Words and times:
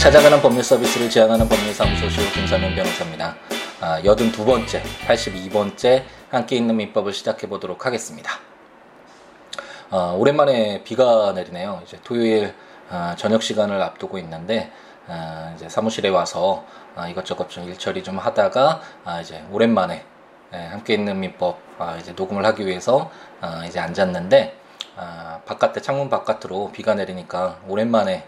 찾아가는 0.00 0.40
법률 0.40 0.64
서비스를 0.64 1.10
지향하는 1.10 1.46
법률사무소 1.46 2.08
시우 2.08 2.24
김사면 2.32 2.74
변호사입니다. 2.74 3.36
아, 3.82 4.00
82번째, 4.00 4.80
82번째 5.06 6.04
함께 6.30 6.56
있는 6.56 6.74
민법을 6.78 7.12
시작해 7.12 7.46
보도록 7.46 7.84
하겠습니다. 7.84 8.32
아, 9.90 10.14
오랜만에 10.16 10.84
비가 10.84 11.32
내리네요. 11.34 11.82
이제 11.84 11.98
토요일 12.02 12.54
아, 12.88 13.14
저녁 13.18 13.42
시간을 13.42 13.82
앞두고 13.82 14.16
있는데 14.20 14.72
아, 15.06 15.52
이제 15.54 15.68
사무실에 15.68 16.08
와서 16.08 16.64
아, 16.96 17.06
이것저것 17.06 17.50
좀 17.50 17.68
일처리 17.68 18.02
좀 18.02 18.16
하다가 18.16 18.80
아, 19.04 19.20
이제 19.20 19.44
오랜만에 19.52 20.06
예, 20.54 20.56
함께 20.56 20.94
있는 20.94 21.20
민법 21.20 21.58
아, 21.78 21.96
이제 22.00 22.12
녹음을 22.12 22.46
하기 22.46 22.66
위해서 22.66 23.10
아, 23.42 23.66
이제 23.66 23.78
앉았는데 23.78 24.56
아, 24.96 25.40
바깥에 25.44 25.82
창문 25.82 26.08
바깥으로 26.08 26.72
비가 26.72 26.94
내리니까 26.94 27.58
오랜만에 27.68 28.24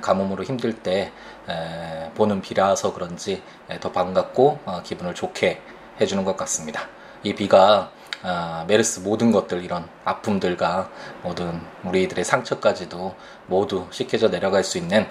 가뭄으로 0.00 0.44
힘들 0.44 0.72
때 0.74 1.12
보는 2.14 2.40
비라서 2.40 2.92
그런지 2.92 3.42
더 3.80 3.90
반갑고 3.92 4.60
어, 4.64 4.80
기분을 4.82 5.14
좋게 5.14 5.60
해주는 6.00 6.24
것 6.24 6.36
같습니다. 6.36 6.88
이 7.22 7.34
비가 7.34 7.90
아, 8.24 8.64
메르스 8.68 9.00
모든 9.00 9.32
것들 9.32 9.64
이런 9.64 9.88
아픔들과 10.04 10.88
모든 11.22 11.60
우리들의 11.82 12.24
상처까지도 12.24 13.16
모두 13.48 13.88
씻겨져 13.90 14.30
내려갈 14.30 14.62
수 14.62 14.78
있는 14.78 15.08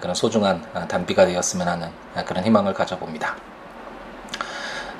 그런 0.00 0.14
소중한 0.14 0.64
아, 0.74 0.88
단비가 0.88 1.24
되었으면 1.24 1.68
하는 1.68 1.90
그런 2.26 2.44
희망을 2.44 2.74
가져봅니다. 2.74 3.36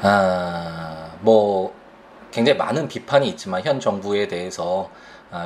아, 0.03 1.11
뭐 1.21 1.75
굉장히 2.31 2.57
많은 2.59 2.87
비판이 2.87 3.29
있지만 3.31 3.63
현 3.65 3.81
정부에 3.81 4.29
대해서 4.29 4.89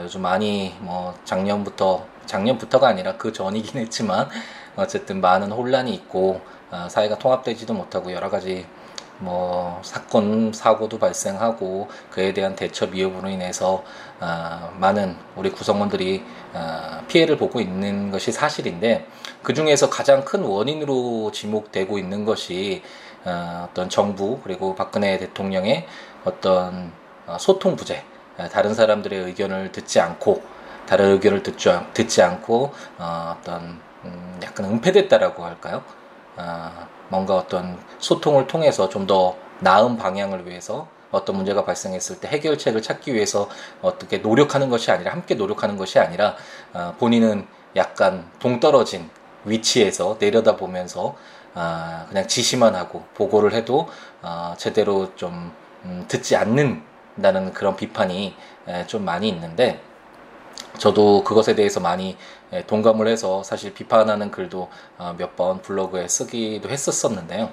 요즘 0.03 0.21
많이 0.21 0.77
뭐 0.81 1.15
작년부터 1.25 2.07
작년부터가 2.27 2.89
아니라 2.89 3.17
그 3.17 3.33
전이긴 3.33 3.81
했지만 3.81 4.29
어쨌든 4.77 5.21
많은 5.21 5.53
혼란이 5.53 5.93
있고 5.95 6.41
어, 6.71 6.89
사회가 6.89 7.19
통합되지도 7.19 7.75
못하고 7.75 8.13
여러 8.13 8.31
가지 8.31 8.67
뭐 9.23 9.81
사건 9.85 10.53
사고도 10.53 10.99
발생하고 10.99 11.89
그에 12.11 12.33
대한 12.33 12.57
대처 12.57 12.87
미흡으로 12.87 13.29
인해서 13.29 13.85
어, 14.21 14.73
많은 14.79 15.17
우리 15.37 15.51
구성원들이 15.51 16.25
어, 16.55 17.05
피해를 17.09 17.37
보고 17.37 17.61
있는 17.61 18.11
것이 18.11 18.33
사실인데 18.33 19.07
그 19.43 19.55
중에서 19.55 19.91
가장 19.91 20.25
큰 20.25 20.43
원인으로 20.43 21.31
지목되고 21.33 21.99
있는 21.99 22.25
것이 22.25 22.83
어, 23.25 23.69
어떤 23.71 23.89
정부 23.89 24.41
그리고 24.43 24.75
박근혜 24.75 25.19
대통령의 25.19 25.87
어떤 26.25 26.93
어, 27.27 27.37
소통 27.39 27.77
부재 27.77 28.05
다른 28.51 28.75
사람들의 28.75 29.21
의견을 29.21 29.73
듣지 29.73 30.01
않고 30.01 30.43
다른 30.87 31.13
의견을 31.13 31.43
듣지, 31.43 31.69
듣지 31.95 32.23
않고 32.23 32.73
어, 32.99 33.37
떤 33.45 33.81
음, 34.05 34.41
약간 34.43 34.67
은폐됐다라고 34.67 35.45
할까요? 35.45 35.83
어, 36.37 36.89
뭔가 37.09 37.37
어떤 37.37 37.79
소통을 37.99 38.47
통해서 38.47 38.89
좀 38.89 39.07
더 39.07 39.37
나은 39.61 39.97
방향을 39.97 40.47
위해서 40.47 40.89
어떤 41.11 41.37
문제가 41.37 41.65
발생했을 41.65 42.21
때 42.21 42.29
해결책을 42.29 42.83
찾기 42.83 43.15
위해서 43.15 43.49
어떻게 43.81 44.19
노력하는 44.19 44.71
것이 44.71 44.91
아니라 44.91 45.13
함께 45.13 45.35
노력하는 45.35 45.77
것이 45.77 45.99
아니라 45.99 46.37
어, 46.73 46.95
본인은 46.99 47.47
약간 47.77 48.29
동떨어진 48.39 49.09
위치에서 49.45 50.17
내려다 50.19 50.57
보면서 50.57 51.17
어, 51.55 52.07
그냥 52.09 52.27
지시만 52.27 52.75
하고 52.75 53.05
보고를 53.15 53.53
해도 53.53 53.89
어, 54.23 54.55
제대로 54.57 55.15
좀 55.17 55.53
음, 55.85 56.05
듣지 56.09 56.37
않는다는 56.37 57.53
그런 57.53 57.77
비판이 57.77 58.35
에, 58.69 58.87
좀 58.87 59.05
많이 59.05 59.29
있는데 59.29 59.81
저도 60.79 61.25
그것에 61.25 61.55
대해서 61.55 61.81
많이 61.81 62.17
예, 62.53 62.63
동감을 62.67 63.09
해서 63.09 63.43
사실 63.43 63.73
비판하는 63.73 64.31
글도 64.31 64.69
어, 64.99 65.15
몇번 65.17 65.63
블로그에 65.63 66.09
쓰기도 66.09 66.69
했었었는데요. 66.69 67.51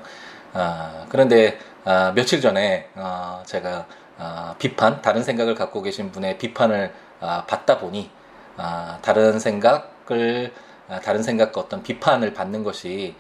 아, 0.54 1.06
그런데 1.10 1.60
아, 1.86 2.12
며칠 2.16 2.42
전에 2.42 2.90
어, 2.96 3.42
제가 3.46 3.86
아, 4.18 4.56
비판, 4.60 5.02
다른 5.02 5.24
생각을 5.24 5.56
갖고 5.56 5.82
계신 5.82 6.12
분의 6.12 6.38
비판을 6.38 6.94
받다 7.48 7.80
보니 7.80 8.10
다른 9.02 9.40
생각을 9.40 10.54
다른 11.04 11.24
생각과 11.24 11.60
어떤 11.60 11.84
비판을 11.84 12.34
받는 12.34 12.64
것이 12.64 13.16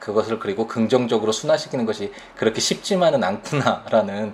그것을 0.00 0.38
그리고 0.38 0.66
긍정적으로 0.66 1.32
순화시키는 1.32 1.84
것이 1.84 2.12
그렇게 2.36 2.60
쉽지만은 2.60 3.22
않구나라는 3.22 4.32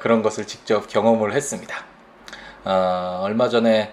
그런 0.00 0.22
것을 0.22 0.46
직접 0.46 0.88
경험을 0.88 1.34
했습니다. 1.34 1.93
어, 2.64 3.20
얼마 3.22 3.48
전에 3.48 3.92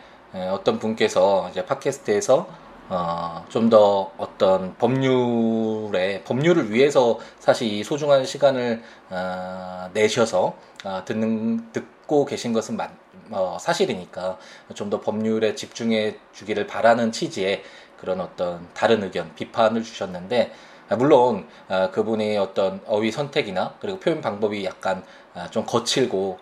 어떤 0.52 0.80
분께서 0.80 1.50
이제 1.50 1.66
팟캐스트에서 1.66 2.48
어, 2.90 3.46
좀 3.50 3.70
더 3.70 4.12
어떤 4.18 4.76
법률에 4.78 6.24
법률을 6.24 6.72
위해서 6.72 7.20
사실 7.40 7.68
이 7.72 7.84
소중한 7.84 8.26
시간을 8.26 8.82
어, 9.10 9.90
내셔서 9.94 10.56
어, 10.84 11.02
듣는 11.06 11.72
듣고 11.72 12.26
계신 12.26 12.52
것은 12.54 12.76
맞, 12.78 12.92
어, 13.32 13.58
사실이니까 13.60 14.38
좀 14.74 14.90
더 14.90 15.00
법률에 15.00 15.56
집중해 15.56 16.18
주기를 16.34 16.68
바라는 16.68 17.12
취지의 17.14 17.64
그런 17.98 18.20
어떤 18.20 18.68
다른 18.74 19.04
의견 19.04 19.34
비판을 19.36 19.84
주셨는데 19.84 20.52
아, 20.90 20.96
물론 20.98 21.48
아, 21.70 21.90
그분의 21.92 22.38
어떤 22.38 22.82
어휘 22.88 23.12
선택이나 23.12 23.76
그리고 23.80 24.00
표현 24.00 24.20
방법이 24.20 24.66
약간 24.66 25.04
아, 25.34 25.48
좀 25.50 25.66
거칠고 25.66 26.40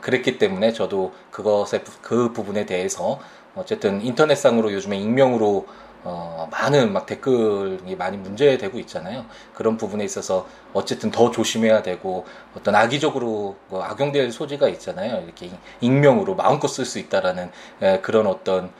그랬기 0.00 0.38
때문에 0.38 0.72
저도 0.72 1.12
그것에 1.30 1.82
그 2.02 2.32
부분에 2.32 2.66
대해서 2.66 3.18
어쨌든 3.54 4.02
인터넷상으로 4.02 4.72
요즘에 4.72 4.96
익명으로 4.98 5.66
어, 6.08 6.48
많은 6.52 6.92
막 6.92 7.04
댓글이 7.04 7.96
많이 7.96 8.16
문제되고 8.16 8.78
있잖아요. 8.80 9.26
그런 9.54 9.76
부분에 9.76 10.04
있어서 10.04 10.46
어쨌든 10.72 11.10
더 11.10 11.32
조심해야 11.32 11.82
되고 11.82 12.24
어떤 12.56 12.76
악의적으로 12.76 13.56
뭐 13.68 13.82
악용될 13.82 14.30
소지가 14.30 14.68
있잖아요. 14.68 15.24
이렇게 15.24 15.50
익명으로 15.80 16.36
마음껏 16.36 16.68
쓸 16.68 16.84
수 16.84 17.00
있다라는 17.00 17.50
에, 17.82 18.00
그런 18.02 18.28
어떤 18.28 18.70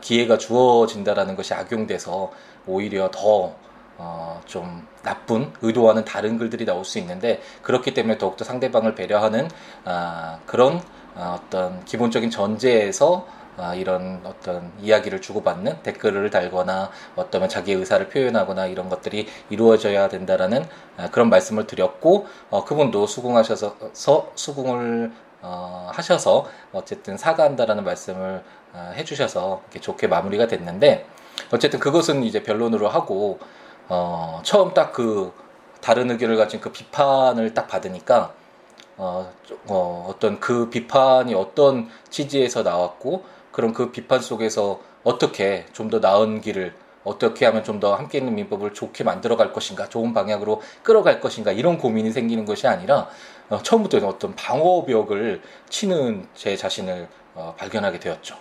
기회가 0.00 0.38
주어진다라는 0.38 1.34
것이 1.34 1.54
악용돼서 1.54 2.30
오히려 2.68 3.10
더 3.12 3.56
어, 3.98 4.40
좀 4.44 4.86
나쁜 5.02 5.52
의도와는 5.62 6.04
다른 6.04 6.38
글들이 6.38 6.64
나올 6.64 6.84
수 6.84 6.98
있는데 6.98 7.40
그렇기 7.62 7.94
때문에 7.94 8.18
더욱더 8.18 8.44
상대방을 8.44 8.94
배려하는 8.94 9.48
아, 9.84 10.38
그런 10.46 10.82
아, 11.14 11.38
어떤 11.40 11.84
기본적인 11.84 12.30
전제에서 12.30 13.26
아, 13.58 13.74
이런 13.74 14.20
어떤 14.24 14.70
이야기를 14.80 15.22
주고받는 15.22 15.82
댓글을 15.82 16.28
달거나 16.28 16.90
어떠면 17.16 17.48
자기 17.48 17.72
의사를 17.72 18.06
표현하거나 18.08 18.66
이런 18.66 18.90
것들이 18.90 19.26
이루어져야 19.48 20.08
된다라는 20.08 20.66
아, 20.98 21.10
그런 21.10 21.30
말씀을 21.30 21.66
드렸고 21.66 22.26
어, 22.50 22.64
그분도 22.64 23.06
수긍하셔서 23.06 23.76
수긍을 24.34 25.12
어, 25.40 25.90
하셔서 25.92 26.46
어쨌든 26.72 27.16
사과한다라는 27.16 27.84
말씀을 27.84 28.42
어, 28.74 28.92
해주셔서 28.94 29.62
이렇게 29.64 29.80
좋게 29.80 30.06
마무리가 30.06 30.48
됐는데 30.48 31.06
어쨌든 31.52 31.78
그것은 31.78 32.24
이제 32.24 32.42
변론으로 32.42 32.88
하고 32.88 33.38
어, 33.88 34.40
처음 34.44 34.74
딱 34.74 34.92
그 34.92 35.32
다른 35.80 36.10
의견을 36.10 36.36
가진 36.36 36.60
그 36.60 36.72
비판을 36.72 37.54
딱 37.54 37.68
받으니까 37.68 38.34
어, 38.96 39.32
어, 39.68 40.06
어떤 40.08 40.40
그 40.40 40.70
비판이 40.70 41.34
어떤 41.34 41.88
취지에서 42.10 42.62
나왔고 42.62 43.24
그럼 43.52 43.72
그 43.72 43.92
비판 43.92 44.20
속에서 44.20 44.80
어떻게 45.04 45.66
좀 45.72 45.90
더 45.90 45.98
나은 46.00 46.40
길을 46.40 46.74
어떻게 47.04 47.46
하면 47.46 47.62
좀 47.62 47.78
더 47.78 47.94
함께 47.94 48.18
있는 48.18 48.34
민법을 48.34 48.74
좋게 48.74 49.04
만들어 49.04 49.36
갈 49.36 49.52
것인가 49.52 49.88
좋은 49.88 50.12
방향으로 50.14 50.60
끌어갈 50.82 51.20
것인가 51.20 51.52
이런 51.52 51.78
고민이 51.78 52.10
생기는 52.10 52.44
것이 52.46 52.66
아니라 52.66 53.08
어, 53.48 53.62
처음부터 53.62 54.04
어떤 54.08 54.34
방어벽을 54.34 55.42
치는 55.68 56.26
제 56.34 56.56
자신을 56.56 57.08
어, 57.34 57.54
발견하게 57.56 58.00
되었죠. 58.00 58.36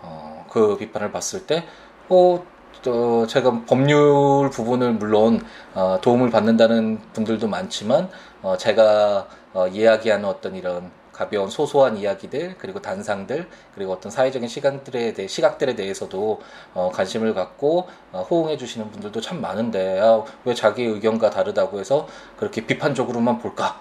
어, 0.00 0.46
그 0.50 0.76
비판을 0.78 1.12
봤을 1.12 1.46
때 1.46 1.64
어, 2.08 2.44
어, 2.86 3.26
제가 3.28 3.62
법률 3.66 4.50
부분을 4.50 4.94
물론 4.94 5.40
어, 5.74 5.98
도움을 6.02 6.30
받는다는 6.30 6.98
분들도 7.12 7.48
많지만 7.48 8.08
어, 8.42 8.56
제가 8.56 9.28
어, 9.52 9.66
이야기하는 9.68 10.24
어떤 10.24 10.56
이런 10.56 10.90
가벼운 11.12 11.48
소소한 11.48 11.96
이야기들 11.96 12.56
그리고 12.58 12.80
단상들 12.80 13.46
그리고 13.74 13.92
어떤 13.92 14.10
사회적인 14.10 14.48
시간들에 14.48 15.12
대해 15.12 15.28
시각들에 15.28 15.76
대해서도 15.76 16.40
어, 16.74 16.90
관심을 16.92 17.34
갖고 17.34 17.88
어, 18.10 18.26
호응해 18.28 18.56
주시는 18.56 18.90
분들도 18.90 19.20
참 19.20 19.40
많은데 19.40 20.00
아, 20.00 20.24
왜 20.44 20.54
자기 20.54 20.84
의견과 20.84 21.30
다르다고 21.30 21.78
해서 21.78 22.08
그렇게 22.36 22.66
비판적으로만 22.66 23.38
볼까? 23.38 23.80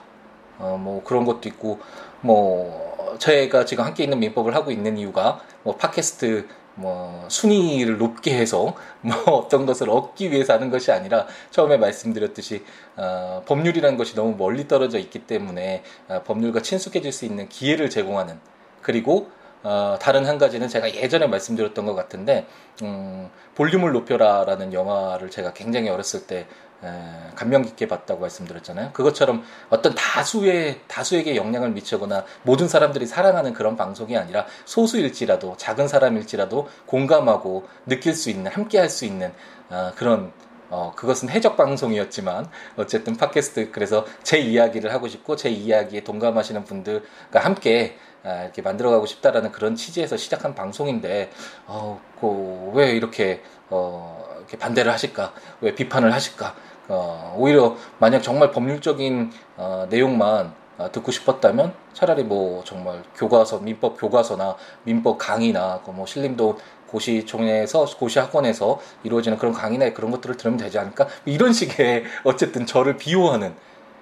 어, 0.60 0.78
뭐 0.80 1.04
그런 1.04 1.26
것도 1.26 1.50
있고 1.50 1.80
뭐 2.22 3.16
제가 3.18 3.66
지금 3.66 3.86
함께 3.86 4.04
있는 4.04 4.20
민법을 4.20 4.54
하고 4.54 4.72
있는 4.72 4.98
이유가 4.98 5.40
뭐 5.64 5.76
팟캐스트 5.76 6.48
뭐 6.76 7.26
순위를 7.28 7.98
높게 7.98 8.36
해서 8.36 8.76
뭐 9.02 9.16
어떤 9.26 9.66
것을 9.66 9.90
얻기 9.90 10.32
위해서 10.32 10.54
하는 10.54 10.70
것이 10.70 10.92
아니라 10.92 11.28
처음에 11.50 11.78
말씀드렸듯이 11.78 12.64
어, 12.96 13.44
법률이라는 13.46 13.98
것이 13.98 14.16
너무 14.16 14.36
멀리 14.38 14.68
떨어져 14.68 14.98
있기 15.00 15.20
때문에 15.20 15.84
어, 16.08 16.22
법률과 16.24 16.62
친숙해질 16.62 17.12
수 17.12 17.26
있는 17.26 17.50
기회를 17.50 17.90
제공하는 17.90 18.40
그리고 18.82 19.30
어, 19.64 19.98
다른 20.02 20.26
한 20.26 20.38
가지는 20.38 20.68
제가 20.68 20.94
예전에 20.96 21.28
말씀드렸던 21.28 21.86
것 21.86 21.94
같은데 21.94 22.48
음, 22.82 23.30
볼륨을 23.56 23.92
높여라라는 23.92 24.74
영화를 24.74 25.30
제가 25.30 25.54
굉장히 25.54 25.90
어렸을 25.90 26.26
때 26.26 26.48
에, 26.84 26.88
감명 27.36 27.62
깊게 27.62 27.88
봤다고 27.88 28.22
말씀드렸잖아요. 28.22 28.92
그것처럼 28.94 29.44
어떤 29.70 29.94
다수의 29.94 30.80
다수에게 30.88 31.36
영향을 31.36 31.70
미치거나 31.72 32.26
모든 32.42 32.68
사람들이 32.68 33.06
사랑하는 33.06 33.54
그런 33.54 33.76
방송이 33.76 34.18
아니라 34.18 34.48
소수일지라도 34.66 35.58
작은 35.58 35.88
사람일지라도 35.88 36.68
공감하고 36.88 37.68
느낄 37.86 38.16
수 38.16 38.32
있는 38.32 38.52
함께할 38.52 38.90
수 38.90 39.06
있는 39.06 39.32
어, 39.70 39.92
그런 39.96 40.34
어, 40.72 40.94
그것은 40.96 41.30
해적 41.30 41.58
방송이었지만 41.58 42.50
어쨌든 42.78 43.18
팟캐스트 43.18 43.72
그래서 43.72 44.06
제 44.24 44.40
이야기를 44.40 44.92
하고 44.94 45.10
싶고 45.10 45.36
제 45.36 45.50
이야기에 45.50 46.06
동감하시는 46.06 46.64
분들과 46.64 47.42
함께 47.42 47.98
아, 48.00 48.11
이렇게 48.24 48.62
만들어가고 48.62 49.06
싶다라는 49.06 49.52
그런 49.52 49.76
취지에서 49.76 50.18
시작한 50.18 50.54
방송인데 50.54 51.32
어, 51.68 52.00
그, 52.20 52.72
왜 52.74 52.92
이렇게 52.92 53.42
어, 53.70 54.36
이렇게 54.38 54.58
반대를 54.58 54.92
하실까? 54.92 55.34
왜 55.62 55.74
비판을 55.74 56.14
하실까? 56.14 56.56
어, 56.90 57.36
오히려 57.38 57.76
만약 58.00 58.22
정말 58.22 58.52
법률적인 58.52 59.32
어, 59.58 59.88
내용만 59.90 60.54
어, 60.78 60.92
듣고 60.92 61.12
싶었다면 61.12 61.74
차라리 61.94 62.24
뭐 62.24 62.64
정말 62.64 63.04
교과서 63.16 63.60
민법 63.60 64.00
교과서나 64.00 64.56
민법 64.84 65.18
강의나 65.18 65.82
그뭐 65.82 66.06
신림도 66.06 66.58
고시총회에서 66.88 67.86
고시학원에서 67.98 68.80
이루어지는 69.04 69.38
그런 69.38 69.54
강의나 69.54 69.94
그런 69.94 70.12
것들을 70.12 70.36
들으면 70.38 70.58
되지 70.58 70.78
않을까 70.80 71.08
이런 71.26 71.54
식의 71.54 72.04
어쨌든 72.26 72.66
저를 72.66 72.98
비호하는 72.98 73.56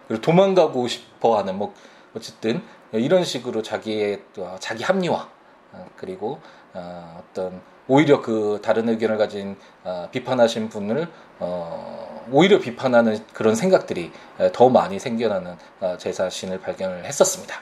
그리고 0.07 0.21
도망가고 0.21 0.87
싶어하는 0.87 1.57
뭐 1.57 1.73
어쨌든 2.15 2.63
이런 2.93 3.23
식으로 3.23 3.61
자기의 3.61 4.21
자기 4.59 4.83
합리화 4.83 5.27
어, 5.71 5.87
그리고 5.97 6.39
어, 6.73 7.23
어떤 7.23 7.61
오히려 7.87 8.21
그 8.21 8.59
다른 8.63 8.87
의견을 8.89 9.17
가진 9.17 9.55
어, 9.83 10.07
비판하신 10.11 10.69
분을 10.69 11.07
오히려 12.31 12.59
비판하는 12.59 13.23
그런 13.33 13.55
생각들이 13.55 14.11
더 14.51 14.69
많이 14.69 14.99
생겨나는 14.99 15.55
제 15.97 16.11
자신을 16.11 16.59
발견을 16.59 17.05
했었습니다. 17.05 17.61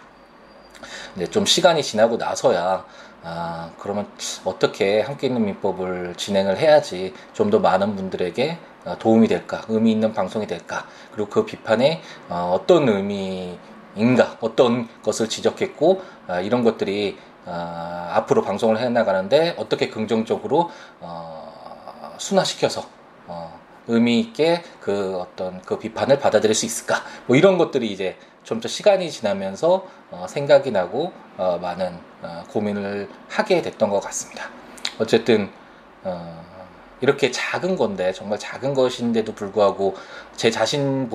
근데 1.14 1.30
좀 1.30 1.46
시간이 1.46 1.84
지나고 1.84 2.18
나서야 2.18 2.86
아, 3.24 3.72
그러면 3.78 4.08
어떻게 4.46 5.02
함께 5.02 5.28
있는 5.28 5.46
민법을 5.46 6.16
진행을 6.16 6.58
해야지 6.58 7.14
좀 7.34 7.50
더 7.50 7.60
많은 7.60 7.96
분들에게 7.96 8.58
도움이 9.00 9.28
될까, 9.28 9.64
의미 9.68 9.92
있는 9.92 10.14
방송이 10.14 10.48
될까, 10.48 10.86
그리고 11.14 11.30
그 11.30 11.46
비판에 11.46 12.02
어떤 12.30 12.88
의미 12.90 13.58
인가 13.98 14.38
어떤 14.42 14.88
것을 15.04 15.30
지적했고 15.30 16.02
아, 16.28 16.40
이런 16.40 16.64
것들이 16.64 17.18
아, 17.46 18.12
앞으로 18.16 18.42
방송을 18.42 18.80
해 18.80 18.90
나가는데 18.90 19.56
어떻게 19.58 19.90
긍정적으로 19.90 20.70
어, 21.00 22.16
순화시켜서 22.18 22.86
어, 23.28 23.60
의미 23.88 24.20
있게 24.20 24.64
그 24.82 25.18
어떤 25.18 25.62
그 25.62 25.80
비판을 25.80 26.20
받아들일 26.20 26.54
수 26.56 26.66
있을까 26.66 27.04
뭐 27.26 27.36
이런 27.38 27.58
것들이 27.58 27.92
이제 27.92 28.18
좀더 28.48 28.70
시간이 28.70 29.12
지나면서 29.12 29.86
어, 30.10 30.26
생각이 30.30 30.72
나고 30.72 31.12
어, 31.38 31.60
많은 31.62 32.00
어, 32.22 32.44
고민을 32.50 33.10
하게 33.28 33.62
됐던 33.62 33.90
것 33.90 34.00
같습니다. 34.00 34.50
어쨌든 35.00 35.50
어, 36.04 36.46
이렇게 37.02 37.30
작은 37.30 37.76
건데 37.76 38.14
정말 38.14 38.40
작은 38.40 38.74
것인데도 38.74 39.36
불구하고 39.36 39.96
제 40.38 40.50
자신 40.50 41.10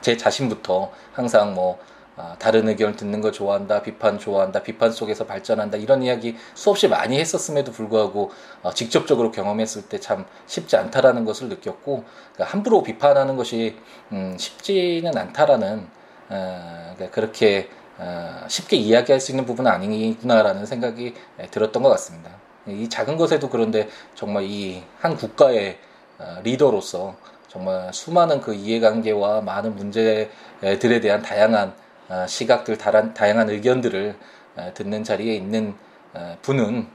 제 0.00 0.16
자신부터 0.16 0.92
항상 1.12 1.54
뭐 1.54 1.80
아, 1.80 1.95
다른 2.38 2.68
의견을 2.68 2.96
듣는 2.96 3.20
거 3.20 3.30
좋아한다, 3.30 3.82
비판 3.82 4.18
좋아한다, 4.18 4.62
비판 4.62 4.90
속에서 4.90 5.26
발전한다 5.26 5.76
이런 5.78 6.02
이야기 6.02 6.36
수없이 6.54 6.88
많이 6.88 7.18
했었음에도 7.18 7.72
불구하고 7.72 8.30
어, 8.62 8.72
직접적으로 8.72 9.30
경험했을 9.30 9.82
때 9.88 9.98
참 9.98 10.24
쉽지 10.46 10.76
않다라는 10.76 11.24
것을 11.24 11.48
느꼈고 11.48 12.04
그러니까 12.34 12.44
함부로 12.52 12.82
비판하는 12.82 13.36
것이 13.36 13.76
음, 14.12 14.36
쉽지는 14.38 15.16
않다라는 15.16 15.86
어, 16.28 16.92
그러니까 16.94 17.14
그렇게 17.14 17.68
어, 17.98 18.44
쉽게 18.48 18.76
이야기할 18.76 19.20
수 19.20 19.32
있는 19.32 19.46
부분은 19.46 19.70
아니구나라는 19.70 20.66
생각이 20.66 21.14
예, 21.40 21.46
들었던 21.46 21.82
것 21.82 21.88
같습니다. 21.90 22.30
이 22.66 22.88
작은 22.88 23.16
것에도 23.16 23.48
그런데 23.48 23.88
정말 24.14 24.44
이 24.44 24.82
한 25.00 25.16
국가의 25.16 25.78
어, 26.18 26.38
리더로서 26.42 27.16
정말 27.48 27.92
수많은 27.92 28.40
그 28.40 28.54
이해관계와 28.54 29.40
많은 29.42 29.76
문제들에 29.76 31.00
대한 31.00 31.22
다양한 31.22 31.68
어, 31.70 31.85
시각들 32.26 32.78
다양한 32.78 33.50
의견들을 33.50 34.16
어, 34.56 34.70
듣는 34.74 35.04
자리에 35.04 35.34
있는 35.34 35.74
어, 36.14 36.36
분은 36.42 36.88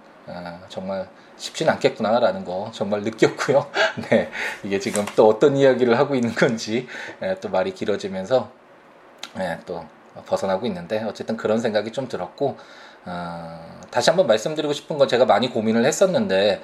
정말 0.69 1.09
쉽진 1.35 1.67
않겠구나라는 1.69 2.45
거 2.45 2.71
정말 2.73 3.01
느꼈고요. 3.01 3.67
네, 4.09 4.29
이게 4.63 4.79
지금 4.79 5.05
또 5.15 5.27
어떤 5.27 5.57
이야기를 5.57 5.97
하고 5.99 6.15
있는 6.15 6.33
건지 6.33 6.87
또 7.41 7.49
말이 7.49 7.73
길어지면서 7.73 8.49
또 9.65 9.83
벗어나고 10.25 10.67
있는데 10.67 11.03
어쨌든 11.03 11.35
그런 11.35 11.59
생각이 11.59 11.91
좀 11.91 12.07
들었고 12.07 12.57
다시 13.89 14.09
한번 14.09 14.27
말씀드리고 14.27 14.71
싶은 14.71 14.97
건 14.97 15.09
제가 15.09 15.25
많이 15.25 15.49
고민을 15.49 15.83
했었는데 15.85 16.61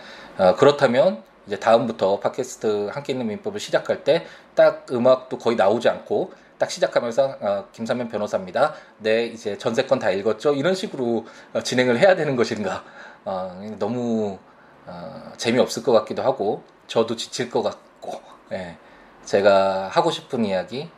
그렇다면 0.57 1.23
이제 1.47 1.59
다음부터 1.59 2.19
팟캐스트 2.19 2.91
함께 2.94 3.11
있는 3.13 3.27
민법을 3.27 3.59
시작할 3.59 4.05
때 4.05 4.25
딱 4.57 4.88
음악도 4.91 5.38
거의 5.38 5.55
나오지 5.55 5.88
않고 5.88 6.33
딱 6.57 6.71
시작하면서 6.71 7.38
어, 7.39 7.65
김삼면 7.71 8.09
변호사입니다. 8.09 8.74
네, 9.00 9.25
이제 9.25 9.57
전세권 9.57 10.00
다 10.00 10.09
읽었죠. 10.12 10.54
이런 10.54 10.74
식으로 10.74 11.25
어, 11.54 11.62
진행을 11.62 12.00
해야 12.00 12.15
되는 12.15 12.36
것인가? 12.36 12.83
어, 13.25 13.75
너무 13.77 14.39
어, 14.86 15.31
재미없을 15.38 15.83
것 15.83 15.92
같기도 15.92 16.24
하고 16.24 16.63
저도 16.88 17.15
지칠 17.15 17.50
것 17.50 17.62
같고 17.62 18.21
예, 18.54 18.77
제가 19.25 19.89
하고 19.89 20.09
싶은 20.09 20.45
이야기, 20.45 20.89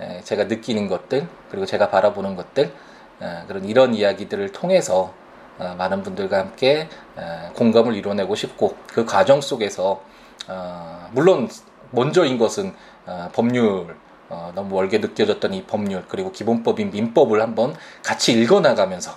예, 0.00 0.20
제가 0.22 0.44
느끼는 0.44 0.88
것들 0.88 1.28
그리고 1.50 1.66
제가 1.66 1.90
바라보는 1.90 2.36
것들 2.36 2.72
예, 3.22 3.44
그런 3.46 3.64
이런 3.64 3.94
이야기들을 3.94 4.52
통해서 4.52 5.12
어, 5.58 5.74
많은 5.78 6.02
분들과 6.02 6.38
함께 6.38 6.88
예, 7.18 7.52
공감을 7.54 7.94
이뤄내고 7.94 8.34
싶고 8.34 8.76
그 8.88 9.04
과정 9.04 9.40
속에서 9.40 10.02
어, 10.48 11.08
물론 11.12 11.48
먼저인 11.90 12.38
것은 12.38 12.74
어, 13.06 13.28
법률 13.32 13.94
어, 14.28 14.52
너무 14.54 14.74
월게 14.76 14.98
느껴졌던 14.98 15.54
이 15.54 15.64
법률 15.64 16.04
그리고 16.08 16.32
기본법인 16.32 16.90
민법을 16.90 17.40
한번 17.42 17.74
같이 18.02 18.32
읽어나가면서 18.32 19.12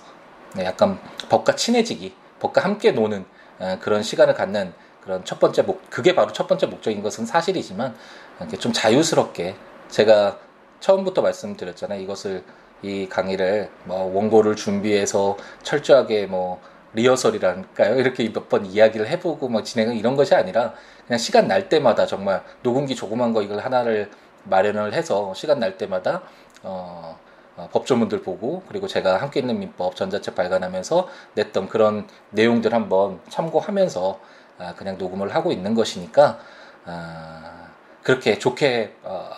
네, 0.54 0.64
약간 0.64 0.98
법과 1.28 1.56
친해지기, 1.56 2.14
법과 2.40 2.62
함께 2.64 2.92
노는 2.92 3.24
어, 3.58 3.78
그런 3.80 4.02
시간을 4.02 4.34
갖는 4.34 4.72
그런 5.02 5.24
첫 5.24 5.40
번째 5.40 5.62
목, 5.62 5.88
그게 5.90 6.14
바로 6.14 6.32
첫 6.32 6.46
번째 6.46 6.66
목적인 6.66 7.02
것은 7.02 7.24
사실이지만 7.26 7.94
이렇게 8.40 8.56
좀 8.58 8.72
자유스럽게 8.72 9.54
제가 9.88 10.38
처음부터 10.80 11.22
말씀드렸잖아요. 11.22 12.00
이것을 12.02 12.44
이 12.82 13.08
강의를 13.08 13.70
뭐 13.84 14.04
원고를 14.14 14.54
준비해서 14.54 15.36
철저하게 15.62 16.26
뭐 16.26 16.60
리허설이랄까요? 16.94 17.98
이렇게 17.98 18.28
몇 18.32 18.48
번 18.48 18.64
이야기를 18.66 19.08
해보고 19.08 19.48
뭐 19.48 19.62
진행은 19.62 19.96
이런 19.96 20.14
것이 20.16 20.34
아니라 20.34 20.74
그냥 21.06 21.18
시간 21.18 21.48
날 21.48 21.68
때마다 21.68 22.06
정말 22.06 22.42
녹음기 22.62 22.94
조그만 22.94 23.32
거 23.32 23.42
이걸 23.42 23.58
하나를 23.60 24.10
마련을 24.48 24.92
해서 24.92 25.32
시간 25.34 25.58
날 25.58 25.76
때마다 25.76 26.22
어, 26.62 27.18
어, 27.56 27.68
법조문들 27.72 28.22
보고 28.22 28.62
그리고 28.68 28.86
제가 28.86 29.20
함께 29.20 29.40
있는 29.40 29.58
민법 29.58 29.96
전자책 29.96 30.34
발간하면서 30.34 31.08
냈던 31.34 31.68
그런 31.68 32.06
내용들 32.30 32.72
한번 32.72 33.20
참고하면서 33.28 34.20
아, 34.58 34.74
그냥 34.74 34.98
녹음을 34.98 35.34
하고 35.34 35.52
있는 35.52 35.74
것이니까 35.74 36.38
아, 36.84 37.68
그렇게 38.02 38.38
좋게 38.38 38.96
어, 39.02 39.28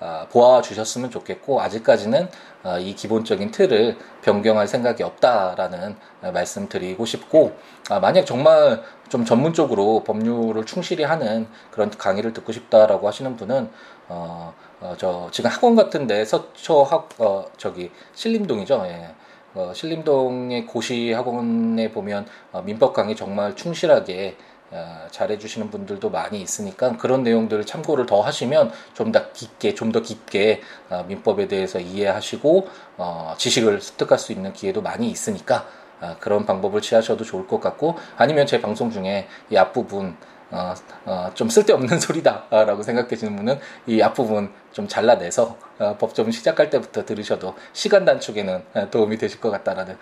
아, 0.00 0.26
보아 0.30 0.62
주셨으면 0.62 1.10
좋겠고 1.10 1.60
아직까지는 1.60 2.28
아, 2.62 2.78
이 2.78 2.94
기본적인 2.94 3.50
틀을 3.50 3.96
변경할 4.22 4.68
생각이 4.68 5.02
없다라는 5.02 5.96
말씀 6.32 6.68
드리고 6.68 7.04
싶고 7.04 7.56
아, 7.90 7.98
만약 7.98 8.24
정말 8.24 8.82
좀 9.08 9.24
전문적으로 9.24 10.04
법률을 10.04 10.66
충실히 10.66 11.02
하는 11.02 11.48
그런 11.72 11.90
강의를 11.90 12.32
듣고 12.32 12.52
싶다라고 12.52 13.08
하시는 13.08 13.36
분은 13.36 13.70
어, 14.08 14.54
어, 14.80 14.94
저 14.98 15.28
지금 15.30 15.50
학원 15.50 15.76
같은 15.76 16.06
데 16.06 16.24
서초 16.24 16.82
학 16.84 17.08
어, 17.18 17.44
저기 17.56 17.90
신림동이죠. 18.14 18.82
예. 18.86 19.14
어, 19.54 19.72
신림동의 19.74 20.66
고시 20.66 21.12
학원에 21.12 21.90
보면 21.90 22.26
어, 22.52 22.62
민법 22.62 22.92
강의 22.94 23.16
정말 23.16 23.56
충실하게 23.56 24.36
어, 24.70 25.06
잘해주시는 25.10 25.70
분들도 25.70 26.10
많이 26.10 26.40
있으니까 26.42 26.96
그런 26.98 27.22
내용들을 27.22 27.64
참고를 27.64 28.04
더 28.06 28.20
하시면 28.20 28.70
좀 28.94 29.12
더 29.12 29.32
깊게 29.32 29.74
좀 29.74 29.92
더 29.92 30.00
깊게 30.02 30.60
어, 30.90 31.04
민법에 31.08 31.48
대해서 31.48 31.80
이해하시고 31.80 32.68
어, 32.98 33.34
지식을 33.38 33.80
습득할 33.80 34.18
수 34.18 34.32
있는 34.32 34.52
기회도 34.52 34.82
많이 34.82 35.10
있으니까 35.10 35.66
어, 36.00 36.16
그런 36.20 36.44
방법을 36.46 36.82
취하셔도 36.82 37.24
좋을 37.24 37.46
것 37.48 37.60
같고 37.60 37.96
아니면 38.16 38.46
제 38.46 38.60
방송 38.60 38.90
중에 38.90 39.26
이 39.50 39.56
앞부분 39.56 40.16
어, 40.50 40.74
어, 41.04 41.30
좀 41.34 41.48
쓸데없는 41.48 42.00
소리다라고 42.00 42.82
생각되시는 42.82 43.36
분은 43.36 43.58
이 43.86 44.00
앞부분 44.00 44.52
좀 44.72 44.88
잘라내서 44.88 45.56
어, 45.78 45.96
법정 45.98 46.30
시작할 46.30 46.70
때부터 46.70 47.04
들으셔도 47.04 47.54
시간 47.72 48.04
단축에는 48.04 48.90
도움이 48.90 49.18
되실 49.18 49.40
것 49.40 49.50
같다라는 49.50 49.96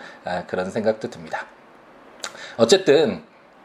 그런 0.47 0.71
생각도 0.71 1.09
듭니다. 1.09 1.45
어쨌든 2.57 3.23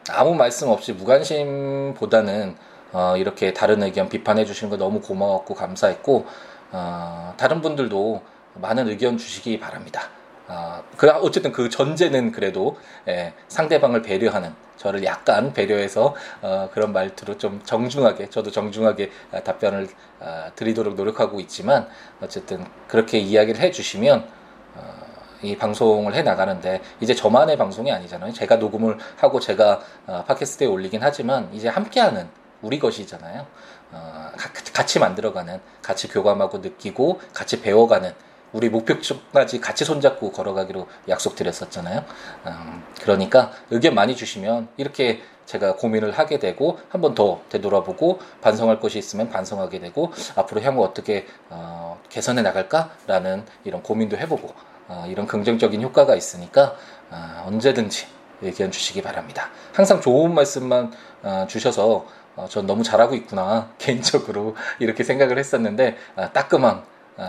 아무 0.09 0.35
말씀 0.35 0.69
없이 0.69 0.93
무관심보다는 0.93 2.55
어, 2.91 3.15
이렇게 3.17 3.53
다른 3.53 3.81
의견 3.81 4.07
비판해 4.07 4.45
주시는 4.45 4.69
거 4.69 4.77
너무 4.77 5.01
고마웠고 5.01 5.55
감사했고 5.55 6.25
어, 6.71 7.33
다른 7.37 7.61
분들도 7.61 8.21
많은 8.55 8.87
의견 8.87 9.17
주시기 9.17 9.59
바랍니다. 9.59 10.09
어, 10.47 10.83
그 10.97 11.09
어쨌든 11.09 11.51
그 11.51 11.69
전제는 11.69 12.31
그래도 12.31 12.77
예, 13.07 13.33
상대방을 13.47 14.03
배려하는 14.03 14.53
저를 14.83 15.05
약간 15.05 15.53
배려해서 15.53 16.13
어, 16.41 16.69
그런 16.73 16.91
말투로 16.91 17.37
좀 17.37 17.61
정중하게 17.63 18.29
저도 18.29 18.51
정중하게 18.51 19.11
어, 19.31 19.39
답변을 19.41 19.87
어, 20.19 20.51
드리도록 20.55 20.95
노력하고 20.95 21.39
있지만 21.39 21.87
어쨌든 22.21 22.65
그렇게 22.89 23.17
이야기를 23.17 23.61
해주시면 23.61 24.27
어, 24.75 24.93
이 25.41 25.57
방송을 25.57 26.13
해 26.13 26.21
나가는데 26.21 26.81
이제 26.99 27.15
저만의 27.15 27.57
방송이 27.57 27.91
아니잖아요. 27.93 28.33
제가 28.33 28.57
녹음을 28.57 28.97
하고 29.15 29.39
제가 29.39 29.79
어, 30.07 30.25
팟캐스트에 30.27 30.67
올리긴 30.67 31.01
하지만 31.01 31.49
이제 31.53 31.69
함께하는 31.69 32.27
우리 32.61 32.77
것이잖아요. 32.79 33.45
어, 33.91 34.31
같이 34.73 34.97
만들어가는, 34.99 35.59
같이 35.83 36.07
교감하고 36.07 36.59
느끼고, 36.59 37.19
같이 37.31 37.61
배워가는, 37.61 38.11
우리 38.53 38.69
목표까지 38.69 39.59
같이 39.59 39.83
손잡고 39.83 40.31
걸어가기로 40.31 40.87
약속드렸었잖아요. 41.09 42.05
음, 42.45 42.83
그러니까 43.01 43.51
의견 43.71 43.95
많이 43.95 44.15
주시면 44.15 44.69
이렇게 44.77 45.21
제가 45.45 45.75
고민을 45.75 46.11
하게 46.11 46.39
되고 46.39 46.79
한 46.89 47.01
번 47.01 47.15
더 47.15 47.41
되돌아보고 47.49 48.19
반성할 48.41 48.79
것이 48.79 48.97
있으면 48.97 49.29
반성하게 49.29 49.79
되고 49.79 50.11
앞으로 50.35 50.61
향후 50.61 50.83
어떻게 50.83 51.27
어, 51.49 51.99
개선해 52.09 52.41
나갈까라는 52.43 53.43
이런 53.65 53.83
고민도 53.83 54.17
해보고 54.17 54.53
어, 54.87 55.05
이런 55.09 55.27
긍정적인 55.27 55.81
효과가 55.81 56.15
있으니까 56.15 56.75
어, 57.11 57.43
언제든지 57.47 58.07
의견 58.41 58.71
주시기 58.71 59.01
바랍니다. 59.01 59.49
항상 59.73 59.99
좋은 60.01 60.33
말씀만 60.33 60.93
어, 61.23 61.45
주셔서 61.49 62.05
어, 62.35 62.47
전 62.49 62.65
너무 62.65 62.83
잘하고 62.83 63.13
있구나 63.15 63.69
개인적으로 63.77 64.55
이렇게 64.79 65.03
생각을 65.03 65.37
했었는데 65.37 65.97
아, 66.15 66.31
따끔한 66.31 66.77
아, 66.77 66.83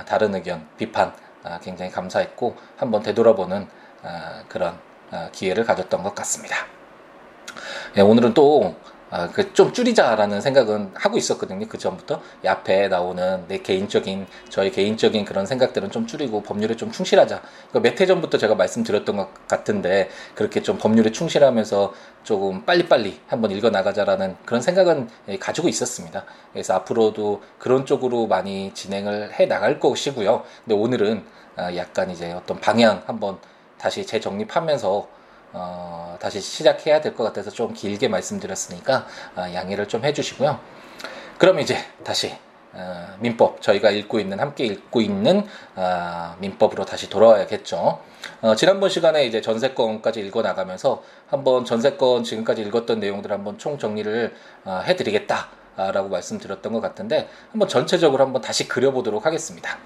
다른 0.06 0.34
의견 0.34 0.66
비판 0.76 1.12
아, 1.42 1.58
굉장히 1.60 1.90
감사했고 1.90 2.56
한번 2.76 3.02
되돌아보는 3.02 3.68
그런 4.48 4.78
기회를 5.32 5.64
가졌던 5.64 6.02
것 6.02 6.14
같습니다. 6.14 6.56
예, 7.96 8.00
오늘은 8.00 8.34
또 8.34 8.74
아, 9.14 9.28
그 9.28 9.44
좀 9.54 9.72
줄이자라는 9.72 10.40
생각은 10.40 10.90
하고 10.94 11.16
있었거든요. 11.16 11.66
그 11.68 11.78
전부터 11.78 12.20
이 12.44 12.48
앞에 12.48 12.88
나오는 12.88 13.44
내 13.46 13.58
개인적인 13.58 14.26
저의 14.48 14.72
개인적인 14.72 15.24
그런 15.24 15.46
생각들은 15.46 15.92
좀 15.92 16.08
줄이고 16.08 16.42
법률에 16.42 16.74
좀 16.74 16.90
충실하자. 16.90 17.40
그러니까 17.70 17.90
몇해 17.90 18.06
전부터 18.06 18.36
제가 18.38 18.56
말씀드렸던 18.56 19.16
것 19.16 19.46
같은데 19.46 20.10
그렇게 20.34 20.60
좀 20.60 20.76
법률에 20.78 21.12
충실하면서 21.12 21.94
조금 22.24 22.64
빨리빨리 22.64 23.20
한번 23.28 23.52
읽어 23.52 23.70
나가자라는 23.70 24.36
그런 24.44 24.60
생각은 24.60 25.08
예, 25.28 25.38
가지고 25.38 25.68
있었습니다. 25.68 26.24
그래서 26.52 26.74
앞으로도 26.74 27.42
그런 27.60 27.86
쪽으로 27.86 28.26
많이 28.26 28.74
진행을 28.74 29.38
해 29.38 29.46
나갈 29.46 29.78
것이고요. 29.78 30.42
근데 30.64 30.74
오늘은 30.74 31.24
아, 31.56 31.76
약간 31.76 32.10
이제 32.10 32.32
어떤 32.32 32.60
방향 32.60 33.04
한번 33.06 33.38
다시 33.78 34.04
재정립하면서 34.04 35.06
어, 35.54 36.16
다시 36.20 36.40
시작해야 36.40 37.00
될 37.00 37.14
것 37.14 37.22
같아서 37.24 37.50
좀 37.50 37.72
길게 37.72 38.08
말씀드렸으니까 38.08 39.06
어, 39.36 39.46
양해를 39.54 39.88
좀 39.88 40.04
해주시고요. 40.04 40.58
그럼 41.38 41.60
이제 41.60 41.76
다시 42.02 42.34
어, 42.72 43.06
민법 43.20 43.62
저희가 43.62 43.90
읽고 43.90 44.18
있는 44.18 44.40
함께 44.40 44.64
읽고 44.64 45.00
있는 45.00 45.46
어, 45.76 46.34
민법으로 46.40 46.84
다시 46.84 47.08
돌아와야겠죠. 47.08 48.00
어, 48.42 48.54
지난번 48.56 48.90
시간에 48.90 49.24
이제 49.26 49.40
전세권까지 49.40 50.20
읽어 50.20 50.42
나가면서 50.42 51.02
한번 51.28 51.64
전세권 51.64 52.24
지금까지 52.24 52.62
읽었던 52.62 52.98
내용들 52.98 53.30
한번 53.30 53.58
총 53.58 53.78
정리를 53.78 54.34
어, 54.64 54.82
해드리겠다라고 54.84 56.08
말씀드렸던 56.08 56.72
것 56.72 56.80
같은데 56.80 57.28
한번 57.52 57.68
전체적으로 57.68 58.24
한번 58.24 58.42
다시 58.42 58.66
그려보도록 58.66 59.24
하겠습니다. 59.24 59.78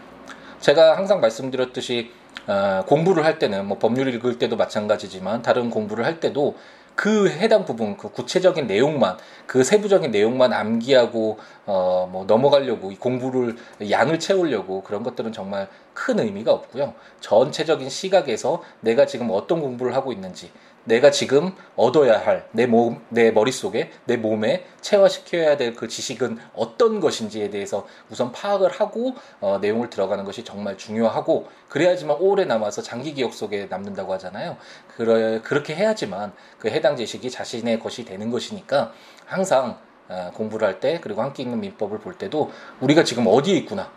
제가 0.61 0.97
항상 0.97 1.21
말씀드렸듯이 1.21 2.11
어, 2.49 2.85
공부를 2.87 3.25
할 3.25 3.39
때는 3.39 3.67
뭐 3.67 3.79
법률 3.79 4.13
읽을 4.15 4.39
때도 4.39 4.57
마찬가지지만 4.57 5.43
다른 5.43 5.71
공부를 5.71 6.05
할 6.05 6.19
때도 6.19 6.57
그 6.95 7.29
해당 7.29 7.65
부분 7.65 7.97
그 7.97 8.11
구체적인 8.11 8.67
내용만 8.67 9.19
그 9.47 9.63
세부적인 9.63 10.11
내용만 10.11 10.53
암기하고 10.53 11.39
어 11.67 12.09
뭐 12.11 12.25
넘어가려고 12.25 12.91
이 12.91 12.97
공부를 12.97 13.57
양을 13.91 14.19
채우려고 14.19 14.83
그런 14.83 15.03
것들은 15.03 15.33
정말 15.33 15.69
큰 15.95 16.19
의미가 16.19 16.53
없고요. 16.53 16.95
전체적인 17.21 17.89
시각에서 17.91 18.63
내가 18.81 19.07
지금 19.07 19.29
어떤 19.31 19.61
공부를 19.61 19.95
하고 19.95 20.13
있는지 20.13 20.51
내가 20.89 21.11
지금 21.11 21.53
얻어야 21.77 22.19
할 22.19 22.49
내 22.53 22.67
몸, 22.67 23.01
내 23.11 23.31
머릿속에, 23.31 23.91
내 24.07 24.17
몸에 24.17 24.65
체화시켜야 24.81 25.57
될 25.57 25.75
그 25.77 25.87
지식은 25.87 26.39
어떤 26.55 26.99
것인지에 27.01 27.51
대해서 27.51 27.87
우선 28.11 28.33
파악을 28.33 28.71
하고 28.71 29.15
어, 29.41 29.59
내용을 29.61 29.91
들어가는 29.91 30.25
것이 30.25 30.45
정말 30.45 30.77
중요하고 30.79 31.47
그래야지만 31.69 32.17
오래 32.21 32.45
남아서 32.47 32.83
장기 32.83 33.13
기억 33.15 33.35
속에 33.35 33.67
남는다고 33.71 34.13
하잖아요. 34.15 34.57
그러, 34.97 35.41
그렇게 35.43 35.75
해야지만 35.75 36.33
그 36.59 36.69
해당 36.69 36.97
지식이 36.97 37.31
자신의 37.31 37.79
것이 37.81 38.05
되는 38.05 38.31
것이니까 38.31 38.93
항상 39.27 39.79
어, 40.09 40.31
공부를 40.35 40.67
할 40.67 40.81
때 40.81 41.01
그리고 41.03 41.23
함께 41.23 41.43
읽는 41.43 41.61
민법을 41.61 41.99
볼 41.99 42.15
때도 42.17 42.51
우리가 42.81 43.05
지금 43.05 43.27
어디에 43.27 43.57
있구나. 43.59 43.91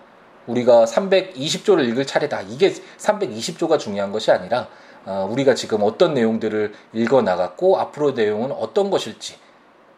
우리가 0.48 0.86
320조를 0.86 1.88
읽을 1.90 2.06
차례다. 2.06 2.42
이게 2.42 2.74
320조가 2.98 3.80
중요한 3.80 4.12
것이 4.12 4.32
아니라 4.32 4.68
어, 4.68 4.91
우리가 5.06 5.56
지금 5.56 5.80
어떤 5.82 6.14
내용들을 6.14 6.74
읽어 6.94 7.22
나갔고 7.22 7.80
앞으로 7.80 8.12
내용은 8.12 8.52
어떤 8.52 8.90
것일지 8.90 9.36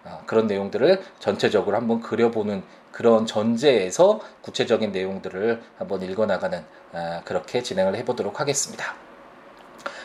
어, 0.05 0.21
그런 0.25 0.47
내용들을 0.47 1.01
전체적으로 1.19 1.77
한번 1.77 2.01
그려보는 2.01 2.63
그런 2.91 3.25
전제에서 3.25 4.19
구체적인 4.41 4.91
내용들을 4.91 5.61
한번 5.77 6.01
읽어 6.03 6.25
나가는 6.25 6.63
어, 6.91 7.21
그렇게 7.25 7.63
진행을 7.63 7.95
해보도록 7.95 8.39
하겠습니다. 8.39 8.95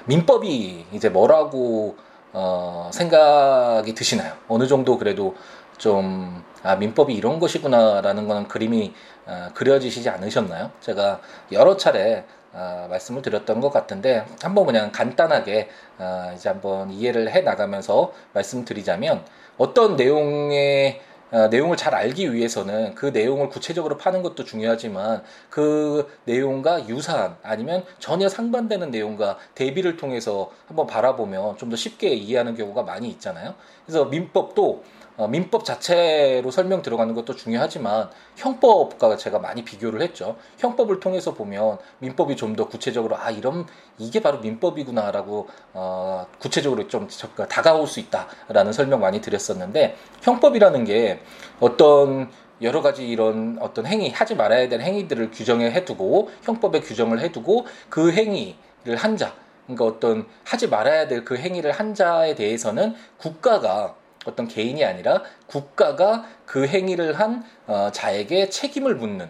민법이 0.06 0.86
이제 0.92 1.08
뭐라고 1.08 1.96
어, 2.32 2.90
생각이 2.92 3.94
드시나요? 3.94 4.34
어느 4.48 4.66
정도 4.66 4.98
그래도 4.98 5.34
좀, 5.78 6.42
아, 6.62 6.76
민법이 6.76 7.14
이런 7.14 7.38
것이구나라는 7.38 8.26
거는 8.26 8.48
그림이 8.48 8.94
어, 9.26 9.48
그려지시지 9.54 10.08
않으셨나요? 10.08 10.70
제가 10.80 11.20
여러 11.52 11.76
차례 11.76 12.24
어, 12.52 12.86
말씀을 12.90 13.22
드렸던 13.22 13.60
것 13.60 13.70
같은데 13.70 14.24
한번 14.42 14.66
그냥 14.66 14.90
간단하게 14.92 15.68
어, 15.98 16.32
이제 16.34 16.48
한번 16.48 16.90
이해를 16.90 17.30
해 17.30 17.40
나가면서 17.42 18.12
말씀드리자면 18.32 19.24
어떤 19.58 19.96
내용의 19.96 21.00
어, 21.30 21.48
내용을 21.48 21.76
잘 21.76 21.94
알기 21.94 22.32
위해서는 22.32 22.94
그 22.94 23.06
내용을 23.06 23.50
구체적으로 23.50 23.98
파는 23.98 24.22
것도 24.22 24.44
중요하지만 24.44 25.22
그 25.50 26.10
내용과 26.24 26.88
유사한 26.88 27.36
아니면 27.42 27.84
전혀 27.98 28.30
상반되는 28.30 28.90
내용과 28.90 29.36
대비를 29.54 29.98
통해서 29.98 30.50
한번 30.68 30.86
바라보면 30.86 31.58
좀 31.58 31.68
더 31.68 31.76
쉽게 31.76 32.08
이해하는 32.14 32.56
경우가 32.56 32.82
많이 32.82 33.10
있잖아요. 33.10 33.54
그래서 33.84 34.06
민법도 34.06 34.82
어, 35.18 35.26
민법 35.28 35.64
자체로 35.64 36.50
설명 36.50 36.80
들어가는 36.80 37.12
것도 37.14 37.34
중요하지만 37.34 38.08
형법과 38.36 39.16
제가 39.16 39.38
많이 39.40 39.64
비교를 39.64 40.00
했죠. 40.00 40.36
형법을 40.58 41.00
통해서 41.00 41.34
보면 41.34 41.78
민법이 41.98 42.36
좀 42.36 42.56
더 42.56 42.66
구체적으로 42.68 43.16
아 43.18 43.30
이런 43.30 43.66
이게 43.98 44.20
바로 44.22 44.38
민법이구나라고 44.38 45.48
어, 45.74 46.26
구체적으로 46.38 46.88
좀 46.88 47.08
다가올 47.48 47.86
수 47.86 48.00
있다라는 48.00 48.72
설명 48.72 49.00
많이 49.00 49.20
드렸었는데 49.20 49.96
형법이라는 50.22 50.84
게 50.84 51.20
어떤 51.60 52.30
여러 52.62 52.80
가지 52.82 53.06
이런 53.08 53.58
어떤 53.60 53.86
행위 53.86 54.10
하지 54.10 54.34
말아야 54.34 54.68
될 54.68 54.80
행위들을 54.80 55.30
규정해 55.32 55.70
해두고 55.72 56.30
형법에 56.42 56.80
규정을 56.80 57.20
해두고 57.20 57.66
그 57.90 58.12
행위를 58.12 58.96
한 58.96 59.16
자. 59.16 59.34
그러니까 59.66 59.84
어떤 59.84 60.26
하지 60.44 60.68
말아야 60.68 61.08
될 61.08 61.24
그 61.24 61.36
행위를 61.36 61.72
한 61.72 61.94
자에 61.94 62.34
대해서는 62.34 62.94
국가가 63.18 63.94
어떤 64.28 64.46
개인이 64.46 64.84
아니라 64.84 65.22
국가가 65.46 66.24
그 66.44 66.66
행위를 66.66 67.18
한 67.18 67.44
어, 67.66 67.90
자에게 67.92 68.50
책임을 68.50 68.94
묻는 68.94 69.28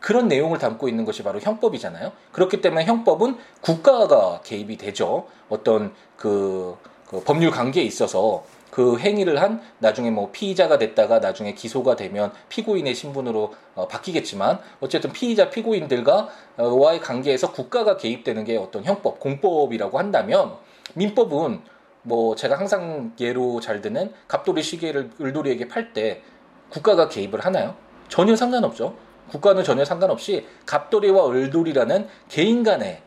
그런 0.00 0.26
내용을 0.26 0.58
담고 0.58 0.88
있는 0.88 1.04
것이 1.04 1.22
바로 1.22 1.38
형법이잖아요. 1.38 2.12
그렇기 2.32 2.60
때문에 2.60 2.84
형법은 2.84 3.36
국가가 3.60 4.40
개입이 4.42 4.76
되죠. 4.76 5.28
어떤 5.48 5.94
그, 6.16 6.76
그 7.06 7.22
법률 7.22 7.50
관계에 7.52 7.84
있어서 7.84 8.44
그 8.72 8.98
행위를 8.98 9.42
한 9.42 9.60
나중에 9.78 10.10
뭐 10.10 10.30
피의자가 10.32 10.78
됐다가 10.78 11.18
나중에 11.18 11.52
기소가 11.52 11.94
되면 11.94 12.32
피고인의 12.48 12.94
신분으로 12.94 13.54
어, 13.74 13.86
바뀌겠지만 13.86 14.58
어쨌든 14.80 15.12
피의자 15.12 15.50
피고인들과 15.50 16.28
어, 16.56 16.64
와의 16.64 17.00
관계에서 17.00 17.52
국가가 17.52 17.96
개입되는 17.96 18.44
게 18.44 18.56
어떤 18.56 18.82
형법 18.84 19.20
공법이라고 19.20 19.98
한다면 19.98 20.54
민법은 20.94 21.60
뭐 22.02 22.34
제가 22.34 22.58
항상 22.58 23.12
예로 23.18 23.60
잘 23.60 23.80
드는 23.80 24.12
갑돌이 24.28 24.62
시계를 24.62 25.10
을돌이에게 25.20 25.68
팔 25.68 25.92
때 25.92 26.22
국가가 26.68 27.08
개입을 27.08 27.44
하나요? 27.44 27.76
전혀 28.08 28.34
상관없죠. 28.34 28.96
국가는 29.28 29.62
전혀 29.62 29.84
상관없이 29.84 30.46
갑돌이와 30.66 31.28
을돌이라는 31.30 32.08
개인 32.28 32.62
간에 32.62 33.02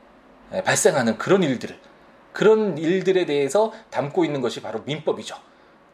발생하는 0.64 1.18
그런 1.18 1.44
일들을 1.44 1.78
그런 2.32 2.78
일들에 2.78 3.26
대해서 3.26 3.72
담고 3.90 4.26
있는 4.26 4.42
것이 4.42 4.62
바로 4.62 4.82
민법이죠. 4.86 5.36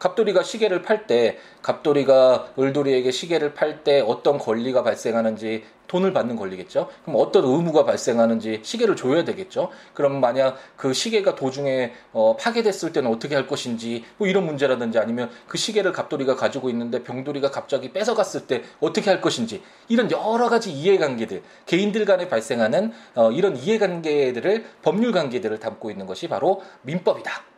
갑돌이가 0.02 0.42
시계를 0.42 0.82
팔 0.82 1.06
때 1.06 1.38
갑돌이가 1.62 2.54
을돌이에게 2.58 3.12
시계를 3.12 3.54
팔 3.54 3.84
때 3.84 4.00
어떤 4.00 4.36
권리가 4.36 4.82
발생하는지 4.82 5.62
돈을 5.86 6.12
받는 6.12 6.34
권리겠죠. 6.34 6.88
그럼 7.04 7.20
어떤 7.20 7.44
의무가 7.44 7.84
발생하는지 7.84 8.60
시계를 8.64 8.96
줘야 8.96 9.22
되겠죠. 9.24 9.68
그럼 9.94 10.20
만약 10.20 10.56
그 10.76 10.92
시계가 10.92 11.36
도중에 11.36 11.92
어, 12.12 12.36
파괴됐을 12.36 12.92
때는 12.92 13.12
어떻게 13.12 13.36
할 13.36 13.46
것인지 13.46 14.04
뭐 14.16 14.26
이런 14.26 14.44
문제라든지 14.44 14.98
아니면 14.98 15.30
그 15.46 15.56
시계를 15.56 15.92
갑돌이가 15.92 16.34
가지고 16.34 16.68
있는데 16.70 17.04
병돌이가 17.04 17.52
갑자기 17.52 17.92
뺏어갔을 17.92 18.48
때 18.48 18.64
어떻게 18.80 19.08
할 19.08 19.20
것인지 19.20 19.62
이런 19.88 20.10
여러 20.10 20.48
가지 20.48 20.72
이해관계들 20.72 21.42
개인들 21.66 22.06
간에 22.06 22.28
발생하는 22.28 22.92
어, 23.14 23.30
이런 23.30 23.56
이해관계들을 23.56 24.64
법률 24.82 25.12
관계들을 25.12 25.60
담고 25.60 25.92
있는 25.92 26.06
것이 26.06 26.26
바로 26.26 26.60
민법이다. 26.82 27.51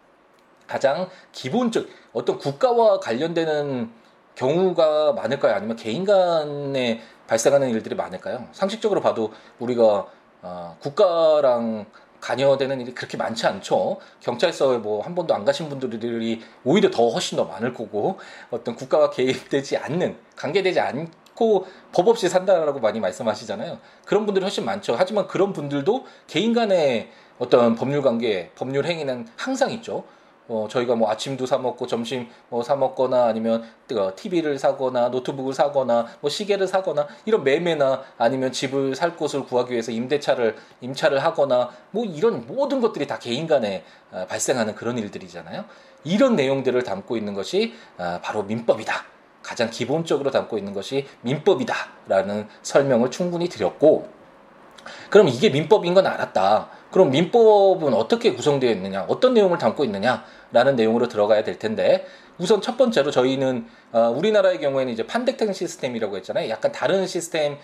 가장 0.66 1.08
기본적 1.32 1.86
어떤 2.12 2.38
국가와 2.38 3.00
관련되는 3.00 3.90
경우가 4.34 5.12
많을까요? 5.12 5.54
아니면 5.54 5.76
개인 5.76 6.04
간에 6.04 7.00
발생하는 7.26 7.70
일들이 7.70 7.94
많을까요? 7.94 8.48
상식적으로 8.52 9.00
봐도 9.00 9.32
우리가 9.58 10.06
어, 10.42 10.76
국가랑 10.80 11.86
관여되는 12.20 12.80
일이 12.80 12.94
그렇게 12.94 13.16
많지 13.18 13.46
않죠. 13.46 13.98
경찰서에 14.20 14.78
뭐 14.78 15.02
한 15.02 15.14
번도 15.14 15.34
안 15.34 15.44
가신 15.44 15.68
분들이 15.68 16.40
오히려 16.64 16.90
더 16.90 17.08
훨씬 17.08 17.36
더 17.36 17.44
많을 17.44 17.74
거고 17.74 18.18
어떤 18.50 18.74
국가와 18.76 19.10
개입되지 19.10 19.76
않는 19.76 20.16
관계되지 20.36 20.80
않고 20.80 21.66
법 21.92 22.08
없이 22.08 22.28
산다라고 22.30 22.80
많이 22.80 22.98
말씀하시잖아요. 23.00 23.78
그런 24.06 24.24
분들이 24.24 24.42
훨씬 24.42 24.64
많죠. 24.64 24.94
하지만 24.96 25.26
그런 25.26 25.52
분들도 25.52 26.06
개인 26.26 26.54
간의 26.54 27.10
어떤 27.38 27.74
법률 27.74 28.00
관계, 28.00 28.50
법률 28.54 28.86
행위는 28.86 29.28
항상 29.36 29.70
있죠. 29.72 30.04
어, 30.46 30.66
저희가 30.68 30.94
뭐 30.94 31.10
아침도 31.10 31.46
사 31.46 31.56
먹고 31.58 31.86
점심 31.86 32.28
뭐 32.50 32.62
사 32.62 32.76
먹거나 32.76 33.24
아니면 33.26 33.64
TV를 34.16 34.58
사거나 34.58 35.08
노트북을 35.08 35.54
사거나 35.54 36.06
뭐 36.20 36.30
시계를 36.30 36.66
사거나 36.66 37.06
이런 37.24 37.44
매매나 37.44 38.02
아니면 38.18 38.52
집을 38.52 38.94
살 38.94 39.16
곳을 39.16 39.44
구하기 39.44 39.72
위해서 39.72 39.90
임대차를 39.92 40.56
임차를 40.80 41.18
하거나 41.20 41.70
뭐 41.90 42.04
이런 42.04 42.46
모든 42.46 42.80
것들이 42.80 43.06
다 43.06 43.18
개인 43.18 43.46
간에 43.46 43.84
어, 44.12 44.26
발생하는 44.28 44.74
그런 44.74 44.98
일들이잖아요. 44.98 45.64
이런 46.04 46.36
내용들을 46.36 46.82
담고 46.82 47.16
있는 47.16 47.34
것이 47.34 47.74
어, 47.98 48.20
바로 48.22 48.42
민법이다. 48.42 49.04
가장 49.42 49.70
기본적으로 49.70 50.30
담고 50.30 50.56
있는 50.58 50.72
것이 50.72 51.06
민법이다라는 51.22 52.48
설명을 52.62 53.10
충분히 53.10 53.48
드렸고 53.48 54.08
그럼 55.10 55.28
이게 55.28 55.50
민법인 55.50 55.94
건 55.94 56.06
알았다. 56.06 56.68
그럼 56.94 57.10
민법은 57.10 57.92
어떻게 57.92 58.32
구성되어 58.34 58.70
있느냐, 58.70 59.04
어떤 59.08 59.34
내용을 59.34 59.58
담고 59.58 59.82
있느냐라는 59.82 60.76
내용으로 60.76 61.08
들어가야 61.08 61.42
될 61.42 61.58
텐데 61.58 62.06
우선 62.38 62.62
첫 62.62 62.76
번째로 62.76 63.10
저희는 63.10 63.66
어, 63.90 64.14
우리나라의 64.16 64.60
경우에는 64.60 64.92
이제 64.92 65.04
판택팅 65.04 65.52
시스템이라고 65.52 66.16
했잖아요. 66.18 66.48
약간 66.50 66.70
다른 66.70 67.08
시스템이 67.08 67.58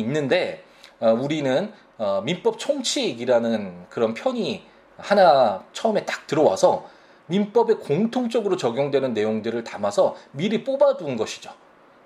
있는데 0.00 0.64
어, 1.00 1.12
우리는 1.12 1.72
어, 1.96 2.20
민법 2.26 2.58
총칙이라는 2.58 3.86
그런 3.88 4.12
편이 4.12 4.66
하나 4.98 5.64
처음에 5.72 6.04
딱 6.04 6.26
들어와서 6.26 6.84
민법에 7.28 7.76
공통적으로 7.76 8.58
적용되는 8.58 9.14
내용들을 9.14 9.64
담아서 9.64 10.14
미리 10.32 10.62
뽑아둔 10.62 11.16
것이죠. 11.16 11.52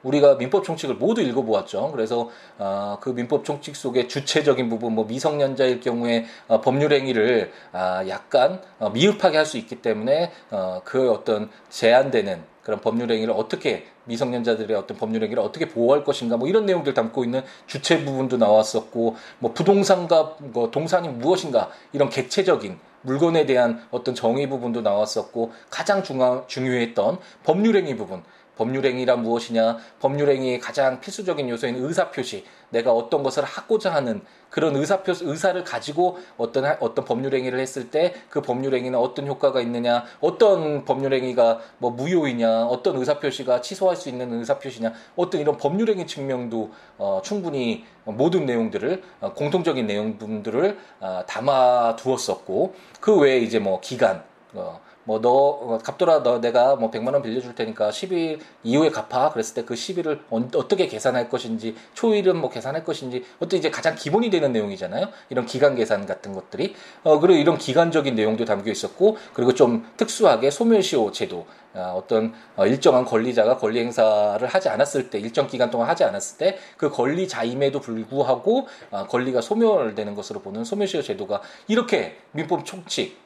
우리가 0.07 0.37
민법 0.37 0.65
총칙을 0.65 0.97
모두 0.97 1.23
읽어보았죠. 1.23 1.91
그래서 1.93 2.31
어, 2.59 2.99
그 3.01 3.11
민법 3.11 3.45
총칙 3.45 3.75
속에 3.75 4.07
주체적인 4.07 4.69
부분, 4.69 4.95
뭐 4.95 5.05
미성년자일 5.07 5.81
경우에 5.81 6.27
어, 6.49 6.61
법률 6.61 6.93
행위를 6.93 7.53
아, 7.73 8.05
약간 8.09 8.61
어, 8.79 8.91
미흡하게 8.91 9.39
할 9.39 9.47
수 9.47 9.57
있기 9.59 9.77
때문에 9.77 10.33
어, 10.51 10.81
그 10.85 11.11
어떤 11.13 11.49
제한되는 11.71 12.43
그런 12.63 12.81
법률 12.81 13.13
행위를 13.13 13.33
어떻게 13.33 13.87
미성년자들의 14.07 14.77
어떤 14.77 14.97
법률 14.97 15.23
행위를 15.23 15.41
어떻게 15.41 15.69
보호할 15.69 16.03
것인가 16.03 16.37
뭐 16.37 16.49
이런 16.49 16.67
내용들 16.67 16.95
담고 16.95 17.23
있는 17.23 17.43
주체 17.69 18.05
부분도 18.05 18.39
나왔었고 18.39 19.15
뭐 19.39 19.53
부동산과 19.53 20.37
뭐 20.41 20.73
동산이 20.73 21.09
무엇인가 21.09 21.71
이런 21.93 22.11
객체적인 22.11 22.77
물건에 23.03 23.47
대한 23.47 23.87
어떤 23.93 24.17
정의 24.17 24.49
부분도 24.49 24.81
나왔었고 24.81 25.53
가장 25.71 26.03
중요, 26.03 26.45
중요했던 26.49 27.19
법률 27.45 27.77
행위 27.77 27.97
부분 27.97 28.25
법률행위란 28.57 29.23
무엇이냐? 29.23 29.79
법률행위의 30.01 30.61
가장 30.61 31.01
필수적인 31.01 31.49
요소인 31.49 31.77
의사표시. 31.77 32.45
내가 32.71 32.93
어떤 32.93 33.23
것을 33.23 33.45
하고자 33.45 33.95
하는 33.95 34.23
그런 34.51 34.75
의사표 34.75 35.13
의사를 35.21 35.63
가지고 35.63 36.19
어떤 36.37 36.65
어떤 36.81 37.05
법률행위를 37.05 37.61
했을 37.61 37.91
때 37.91 38.15
그 38.31 38.43
법률행위는 38.43 38.99
어떤 38.99 39.27
효과가 39.27 39.61
있느냐? 39.63 40.05
어떤 40.21 40.85
법률행위가 40.85 41.61
뭐 41.79 41.91
무효이냐? 41.91 42.67
어떤 42.67 42.97
의사표시가 42.97 43.61
취소할 43.61 43.97
수 43.97 44.09
있는 44.09 44.33
의사표시냐? 44.33 44.93
어떤 45.17 45.41
이런 45.41 45.57
법률행위 45.57 46.07
측면도 46.07 46.73
어, 46.99 47.21
충분히 47.25 47.85
모든 48.05 48.47
내용들을 48.47 49.03
어, 49.21 49.33
공통적인 49.33 49.87
내용들을 49.87 50.79
어, 51.01 51.23
담아 51.27 51.97
두었었고 51.97 52.75
그 53.01 53.17
외에 53.19 53.39
이제 53.39 53.59
뭐 53.59 53.81
기간 53.81 54.23
어, 54.55 54.81
뭐너 55.07 55.29
어, 55.31 55.79
갑돌아 55.83 56.23
너 56.23 56.41
내가 56.41 56.77
뭐 56.77 56.91
100만 56.91 57.13
원 57.15 57.23
빌려줄 57.23 57.55
테니까 57.55 57.91
10일 57.91 58.41
이후에 58.65 58.91
갚아. 58.91 59.31
그랬을 59.31 59.55
때 59.55 59.67
그 59.67 59.75
10일을 59.75 60.21
어떻게 60.55 60.87
계산할 60.87 61.29
것인지 61.29 61.75
초일은 61.95 62.37
뭐 62.37 62.51
계산할 62.51 62.85
것인지 62.85 63.25
어떤 63.41 63.59
이제 63.59 63.71
가장 63.71 63.95
기본이 63.97 64.31
되는 64.31 64.53
내용이잖아요. 64.53 65.09
이런 65.31 65.47
기간 65.47 65.75
계산 65.75 66.07
같은 66.07 66.33
것들이. 66.35 66.75
어 67.03 67.19
그리고 67.19 67.39
이런 67.39 67.59
기간적인 67.59 68.15
내용도 68.15 68.45
담겨 68.45 68.71
있었고 68.71 69.17
그리고 69.33 69.55
좀 69.55 69.87
특수하게 69.97 70.51
소멸시효 70.51 71.11
제도 71.13 71.47
아, 71.75 71.93
어떤 71.95 72.33
어, 72.57 72.67
일정한 72.67 73.05
권리자가 73.05 73.59
권리 73.59 73.81
행사를 73.81 74.47
하지 74.47 74.69
않았을 74.69 75.11
때 75.11 75.19
일정 75.19 75.47
기간 75.47 75.71
동안 75.71 75.89
하지 75.89 76.05
않았을 76.05 76.39
때 76.39 76.59
그 76.77 76.91
권리자임에도 76.91 77.81
불구하고 77.81 78.67
아, 78.91 79.07
권리가 79.07 79.41
소멸되는 79.41 80.15
것으로 80.15 80.41
보는 80.41 80.65
소멸시효 80.65 81.03
제도가 81.03 81.41
이렇게 81.69 82.17
민법 82.33 82.65
총칙 82.65 83.17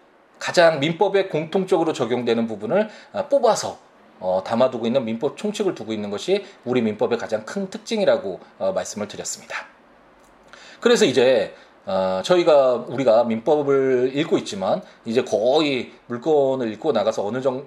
가장 0.41 0.81
민법에 0.81 1.29
공통적으로 1.29 1.93
적용되는 1.93 2.49
부분을 2.49 2.89
어, 3.13 3.29
뽑아서 3.29 3.79
어, 4.19 4.43
담아두고 4.45 4.87
있는 4.87 5.05
민법 5.05 5.37
총칙을 5.37 5.75
두고 5.75 5.93
있는 5.93 6.11
것이 6.11 6.45
우리 6.65 6.83
민법의 6.83 7.19
가장 7.19 7.45
큰 7.45 7.71
특징이라고 7.71 8.41
어, 8.59 8.73
말씀을 8.73 9.07
드렸습니다. 9.07 9.67
그래서 10.81 11.05
이제 11.05 11.55
어, 11.87 12.21
저희가 12.23 12.75
우리가 12.89 13.25
민법을 13.25 14.13
읽고 14.15 14.37
있지만 14.39 14.83
이제 15.07 15.25
거의 15.25 15.93
물건을 16.07 16.73
읽고 16.75 16.93
나가서 16.93 17.27
어느 17.27 17.41
정도 17.41 17.67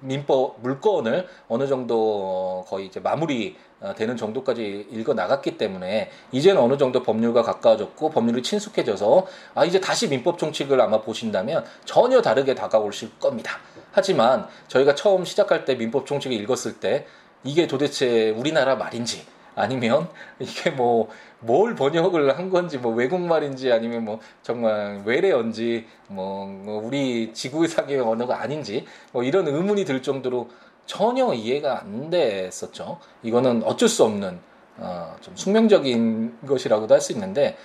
민법 0.00 0.60
물건을 0.60 1.26
어느 1.48 1.66
정도 1.66 2.64
거의 2.68 2.86
이제 2.86 3.00
마무리 3.00 3.56
어, 3.80 3.94
되는 3.94 4.16
정도까지 4.16 4.88
읽어 4.90 5.14
나갔기 5.14 5.56
때문에 5.56 6.10
이제는 6.30 6.60
어느 6.60 6.76
정도 6.76 7.02
법률과 7.02 7.42
가까워졌고 7.42 8.10
법률이 8.10 8.42
친숙해져서 8.42 9.26
아 9.54 9.64
이제 9.64 9.80
다시 9.80 10.08
민법 10.08 10.38
총칙을 10.38 10.80
아마 10.80 11.00
보신다면 11.00 11.64
전혀 11.84 12.20
다르게 12.20 12.54
다가오실 12.54 13.18
겁니다. 13.18 13.58
하지만 13.92 14.46
저희가 14.68 14.94
처음 14.94 15.24
시작할 15.24 15.64
때 15.64 15.74
민법 15.74 16.06
총칙을 16.06 16.36
읽었을 16.42 16.80
때 16.80 17.06
이게 17.44 17.66
도대체 17.66 18.30
우리나라 18.30 18.76
말인지 18.76 19.33
아니면 19.54 20.08
이게 20.38 20.70
뭐 20.70 21.08
뭘 21.44 21.74
번역을 21.74 22.36
한 22.38 22.50
건지 22.50 22.78
뭐 22.78 22.92
외국말인지 22.94 23.70
아니면 23.70 24.04
뭐 24.04 24.20
정말 24.42 25.02
외래어인지 25.04 25.86
뭐, 26.08 26.46
뭐 26.46 26.82
우리 26.84 27.32
지구상의 27.32 28.00
언어가 28.00 28.40
아닌지 28.40 28.86
뭐 29.12 29.22
이런 29.22 29.46
의문이 29.46 29.84
들 29.84 30.02
정도로 30.02 30.48
전혀 30.86 31.32
이해가 31.32 31.80
안 31.80 32.10
됐었죠. 32.10 32.98
이거는 33.22 33.62
어쩔 33.64 33.88
수 33.88 34.04
없는 34.04 34.38
어, 34.76 35.16
좀 35.20 35.36
숙명적인 35.36 36.38
것이라고도 36.46 36.94
할 36.94 37.00
수 37.00 37.12
있는데 37.12 37.56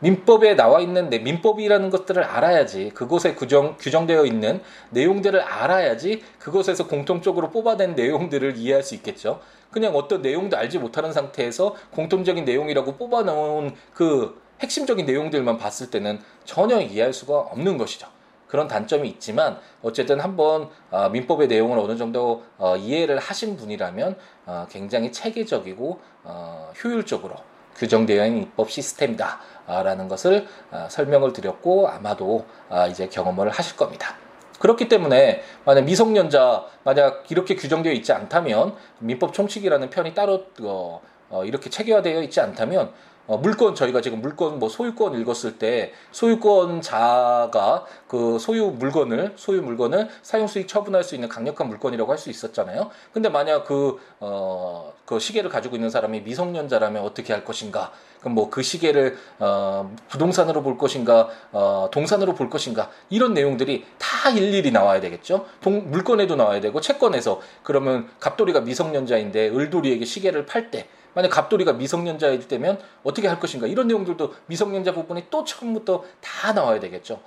민법에 0.00 0.54
나와 0.54 0.80
있는 0.80 1.08
내 1.08 1.18
민법이라는 1.18 1.90
것들을 1.90 2.22
알아야지 2.22 2.90
그곳에 2.94 3.34
규정 3.34 3.76
규정되어 3.78 4.26
있는 4.26 4.60
내용들을 4.90 5.40
알아야지 5.40 6.22
그곳에서 6.38 6.86
공통적으로 6.86 7.50
뽑아낸 7.50 7.94
내용들을 7.94 8.56
이해할 8.56 8.82
수 8.82 8.94
있겠죠. 8.96 9.40
그냥 9.74 9.96
어떤 9.96 10.22
내용도 10.22 10.56
알지 10.56 10.78
못하는 10.78 11.12
상태에서 11.12 11.74
공통적인 11.90 12.44
내용이라고 12.44 12.94
뽑아놓은 12.96 13.74
그 13.92 14.40
핵심적인 14.60 15.04
내용들만 15.04 15.58
봤을 15.58 15.90
때는 15.90 16.20
전혀 16.44 16.80
이해할 16.80 17.12
수가 17.12 17.40
없는 17.40 17.76
것이죠. 17.76 18.06
그런 18.46 18.68
단점이 18.68 19.08
있지만 19.08 19.58
어쨌든 19.82 20.20
한번 20.20 20.68
어, 20.92 21.08
민법의 21.08 21.48
내용을 21.48 21.76
어느 21.80 21.96
정도 21.96 22.44
어, 22.56 22.76
이해를 22.76 23.18
하신 23.18 23.56
분이라면 23.56 24.16
어, 24.46 24.66
굉장히 24.70 25.10
체계적이고 25.10 26.00
어, 26.22 26.72
효율적으로 26.84 27.34
규정되어 27.74 28.26
있는 28.26 28.42
입법 28.42 28.70
시스템이다라는 28.70 30.06
것을 30.06 30.46
어, 30.70 30.86
설명을 30.88 31.32
드렸고 31.32 31.88
아마도 31.88 32.46
어, 32.68 32.86
이제 32.86 33.08
경험을 33.08 33.50
하실 33.50 33.76
겁니다. 33.76 34.14
그렇기 34.58 34.88
때문에 34.88 35.42
만약 35.64 35.82
미성년자 35.82 36.64
만약 36.84 37.30
이렇게 37.30 37.56
규정되어 37.56 37.92
있지 37.92 38.12
않다면 38.12 38.74
민법 39.00 39.32
총칙이라는 39.32 39.90
편이 39.90 40.14
따로 40.14 40.46
어, 40.62 41.00
어, 41.30 41.44
이렇게 41.44 41.70
체계화되어 41.70 42.22
있지 42.22 42.40
않다면 42.40 42.92
어, 43.26 43.38
물권 43.38 43.74
저희가 43.74 44.00
지금 44.00 44.20
물권 44.20 44.58
뭐 44.58 44.68
소유권 44.68 45.20
읽었을 45.20 45.58
때 45.58 45.92
소유권자가 46.12 47.84
그 48.06 48.38
소유 48.38 48.66
물건을 48.66 49.32
소유 49.36 49.62
물건을 49.62 50.08
사용 50.22 50.46
수익 50.46 50.68
처분할 50.68 51.02
수 51.04 51.14
있는 51.14 51.28
강력한 51.28 51.68
물건이라고 51.68 52.10
할 52.10 52.18
수 52.18 52.30
있었잖아요. 52.30 52.90
근데 53.12 53.28
만약 53.28 53.64
그 53.64 54.00
어, 54.20 54.92
그 55.04 55.18
시계를 55.18 55.50
가지고 55.50 55.76
있는 55.76 55.90
사람이 55.90 56.20
미성년자라면 56.22 57.02
어떻게 57.02 57.32
할 57.32 57.44
것인가? 57.44 57.92
그럼 58.20 58.34
뭐 58.34 58.50
그 58.50 58.62
시계를 58.62 59.16
어, 59.40 59.92
부동산으로 60.08 60.62
볼 60.62 60.78
것인가, 60.78 61.28
어, 61.52 61.88
동산으로 61.90 62.34
볼 62.34 62.48
것인가 62.48 62.90
이런 63.10 63.34
내용들이 63.34 63.84
다 63.98 64.30
일일이 64.30 64.70
나와야 64.70 65.00
되겠죠. 65.00 65.46
동, 65.60 65.90
물건에도 65.90 66.36
나와야 66.36 66.60
되고 66.60 66.80
채권에서 66.80 67.40
그러면 67.62 68.08
갑돌이가 68.20 68.60
미성년자인데 68.60 69.48
을돌이에게 69.48 70.04
시계를 70.04 70.46
팔 70.46 70.70
때. 70.70 70.86
만약 71.14 71.28
갑돌이가 71.30 71.74
미성년자일 71.74 72.48
때면 72.48 72.80
어떻게 73.02 73.28
할 73.28 73.40
것인가 73.40 73.66
이런 73.66 73.88
내용들도 73.88 74.34
미성년자 74.46 74.92
부분이 74.92 75.26
또 75.30 75.44
처음부터 75.44 76.04
다 76.20 76.52
나와야 76.52 76.80
되겠죠. 76.80 77.20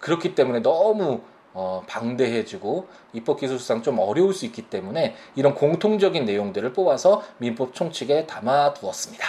그렇기 0.00 0.34
때문에 0.34 0.60
너무 0.60 1.22
어, 1.54 1.82
방대해지고 1.86 2.86
입법 3.12 3.40
기술상 3.40 3.82
좀 3.82 3.98
어려울 3.98 4.32
수 4.32 4.44
있기 4.46 4.62
때문에 4.62 5.16
이런 5.34 5.54
공통적인 5.54 6.24
내용들을 6.24 6.72
뽑아서 6.72 7.22
민법 7.38 7.74
총칙에 7.74 8.26
담아 8.26 8.74
두었습니다. 8.74 9.26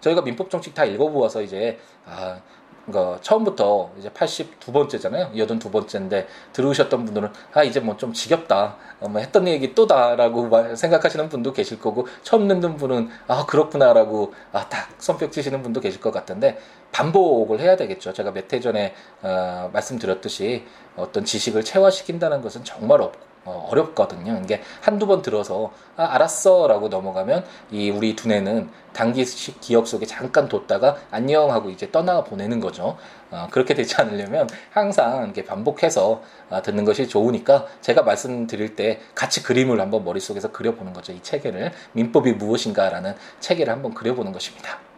저희가 0.00 0.22
민법 0.22 0.50
총칙 0.50 0.74
다 0.74 0.84
읽어보아서 0.84 1.42
이제 1.42 1.78
아 2.06 2.40
그러니까 2.90 3.18
처음부터 3.22 3.90
이제 3.98 4.08
82번째잖아요. 4.10 5.32
82번째인데 5.34 6.26
들으셨던 6.52 7.04
분들은 7.04 7.30
아 7.52 7.62
이제 7.62 7.78
뭐 7.80 7.96
좀 8.00 8.12
지겹다. 8.14 8.76
어, 9.00 9.08
뭐 9.08 9.20
했던 9.20 9.46
얘기 9.46 9.74
또다라고 9.74 10.74
생각하시는 10.76 11.28
분도 11.28 11.52
계실 11.52 11.78
거고 11.78 12.06
처음 12.22 12.48
듣는 12.48 12.76
분은 12.76 13.10
아 13.28 13.44
그렇구나라고 13.46 14.32
아딱 14.52 14.88
손뼉 14.98 15.30
치시는 15.32 15.62
분도 15.62 15.80
계실 15.80 16.00
것 16.00 16.10
같은데 16.12 16.58
반복을 16.92 17.60
해야 17.60 17.76
되겠죠. 17.76 18.12
제가 18.12 18.32
몇 18.32 18.52
해 18.52 18.60
전에 18.60 18.94
어, 19.22 19.70
말씀드렸듯이 19.72 20.64
어떤 20.96 21.24
지식을 21.24 21.64
체화시킨다는 21.64 22.42
것은 22.42 22.64
정말 22.64 23.00
없고 23.00 23.30
어, 23.44 23.68
어렵거든요. 23.70 24.38
이게 24.44 24.60
한두 24.82 25.06
번 25.06 25.22
들어서 25.22 25.72
아, 25.96 26.04
알았어 26.04 26.66
라고 26.68 26.88
넘어가면 26.88 27.44
이 27.70 27.88
우리 27.90 28.14
두뇌는 28.14 28.68
단기식 28.92 29.60
기억 29.60 29.86
속에 29.86 30.04
잠깐 30.04 30.46
뒀다가 30.48 30.96
안녕 31.10 31.50
하고 31.50 31.70
이제 31.70 31.90
떠나 31.90 32.22
보내는 32.22 32.60
거죠. 32.60 32.98
어, 33.30 33.48
그렇게 33.50 33.72
되지 33.72 33.94
않으려면 33.96 34.46
항상 34.70 35.24
이렇게 35.24 35.44
반복해서 35.44 36.22
어, 36.50 36.60
듣는 36.62 36.84
것이 36.84 37.08
좋으니까 37.08 37.66
제가 37.80 38.02
말씀드릴 38.02 38.76
때 38.76 39.00
같이 39.14 39.42
그림을 39.42 39.80
한번 39.80 40.04
머릿속에서 40.04 40.52
그려보는 40.52 40.92
거죠. 40.92 41.12
이 41.12 41.22
체계를 41.22 41.72
민법이 41.92 42.32
무엇인가라는 42.34 43.14
체계를 43.40 43.72
한번 43.72 43.94
그려보는 43.94 44.32
것입니다. 44.32 44.89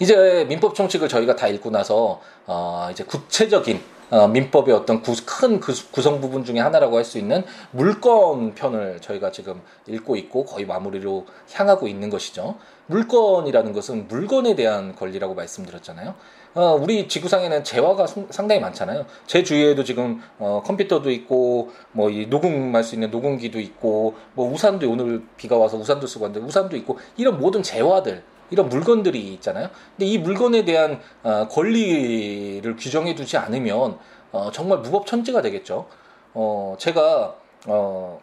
이제 0.00 0.44
민법 0.48 0.74
총칙을 0.74 1.08
저희가 1.08 1.36
다 1.36 1.46
읽고 1.46 1.70
나서 1.70 2.20
어, 2.46 2.88
이제 2.90 3.04
구체적인 3.04 3.80
어, 4.10 4.26
민법의 4.26 4.74
어떤 4.74 5.02
구, 5.02 5.14
큰 5.24 5.60
구성 5.60 6.20
부분 6.20 6.44
중에 6.44 6.58
하나라고 6.58 6.96
할 6.96 7.04
수 7.04 7.18
있는 7.18 7.44
물권 7.70 8.54
편을 8.54 8.98
저희가 9.00 9.30
지금 9.30 9.60
읽고 9.86 10.16
있고 10.16 10.44
거의 10.46 10.66
마무리로 10.66 11.26
향하고 11.52 11.86
있는 11.86 12.10
것이죠. 12.10 12.56
물권이라는 12.86 13.72
것은 13.72 14.08
물건에 14.08 14.56
대한 14.56 14.96
권리라고 14.96 15.34
말씀드렸잖아요. 15.34 16.14
어, 16.54 16.78
우리 16.80 17.06
지구상에는 17.06 17.62
재화가 17.62 18.08
상당히 18.30 18.60
많잖아요. 18.60 19.06
제 19.28 19.44
주위에도 19.44 19.84
지금 19.84 20.20
어, 20.40 20.60
컴퓨터도 20.64 21.10
있고 21.12 21.70
뭐 21.92 22.10
이 22.10 22.26
녹음할 22.26 22.82
수 22.82 22.96
있는 22.96 23.10
녹음기도 23.12 23.60
있고 23.60 24.14
뭐 24.34 24.50
우산도 24.52 24.90
오늘 24.90 25.22
비가 25.36 25.56
와서 25.56 25.76
우산도 25.76 26.08
쓰고 26.08 26.24
왔는데 26.24 26.44
우산도 26.44 26.76
있고 26.78 26.98
이런 27.16 27.38
모든 27.38 27.62
재화들 27.62 28.24
이런 28.50 28.68
물건들이 28.68 29.32
있잖아요. 29.34 29.68
근데 29.96 30.06
이 30.06 30.18
물건에 30.18 30.64
대한 30.64 31.00
어, 31.22 31.48
권리를 31.48 32.76
규정해 32.76 33.14
두지 33.14 33.36
않으면 33.36 33.98
어, 34.32 34.50
정말 34.52 34.78
무법천지가 34.78 35.42
되겠죠. 35.42 35.86
어, 36.34 36.76
제가 36.78 37.34
어, 37.66 38.20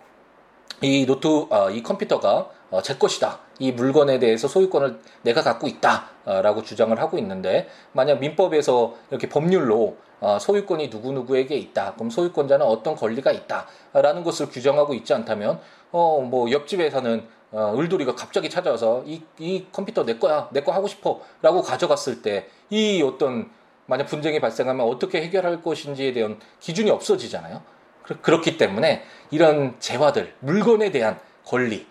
이 0.81 1.05
노트, 1.05 1.47
아, 1.49 1.69
이 1.69 1.81
컴퓨터가 1.81 2.49
어, 2.69 2.81
제 2.81 2.95
것이다. 2.95 3.39
이 3.59 3.71
물건에 3.71 4.19
대해서 4.19 4.47
소유권을 4.47 4.99
내가 5.23 5.41
갖고 5.41 5.67
있다 5.67 6.09
라고 6.25 6.61
주장을 6.61 6.97
하고 6.99 7.17
있는데 7.17 7.67
만약 7.93 8.19
민법에서 8.19 8.93
이렇게 9.09 9.29
법률로 9.29 9.95
어, 10.19 10.39
소유권이 10.39 10.89
누구 10.89 11.11
누구에게 11.11 11.55
있다. 11.55 11.93
그럼 11.93 12.09
소유권자는 12.09 12.65
어떤 12.65 12.95
권리가 12.95 13.31
있다 13.31 13.67
라는 13.93 14.23
것을 14.23 14.49
규정하고 14.49 14.93
있지 14.95 15.13
않다면 15.13 15.59
어 15.91 16.21
뭐 16.21 16.51
옆집에 16.51 16.89
사는 16.89 17.25
어, 17.51 17.73
을돌이가 17.77 18.15
갑자기 18.15 18.49
찾아와서 18.49 19.03
이, 19.05 19.21
이 19.39 19.65
컴퓨터 19.71 20.03
내 20.05 20.17
거야, 20.17 20.49
내 20.51 20.61
거 20.61 20.71
하고 20.73 20.87
싶어 20.87 21.21
라고 21.41 21.61
가져갔을 21.61 22.21
때 22.21 22.47
이 22.69 23.01
어떤 23.01 23.49
만약 23.85 24.07
분쟁이 24.07 24.41
발생하면 24.41 24.85
어떻게 24.85 25.21
해결할 25.21 25.61
것인지에 25.63 26.11
대한 26.11 26.37
기준이 26.59 26.89
없어지잖아요. 26.91 27.61
그렇기 28.21 28.57
때문에 28.57 29.03
이런 29.31 29.75
재화들, 29.79 30.33
물건에 30.39 30.91
대한 30.91 31.17
권리를 31.45 31.85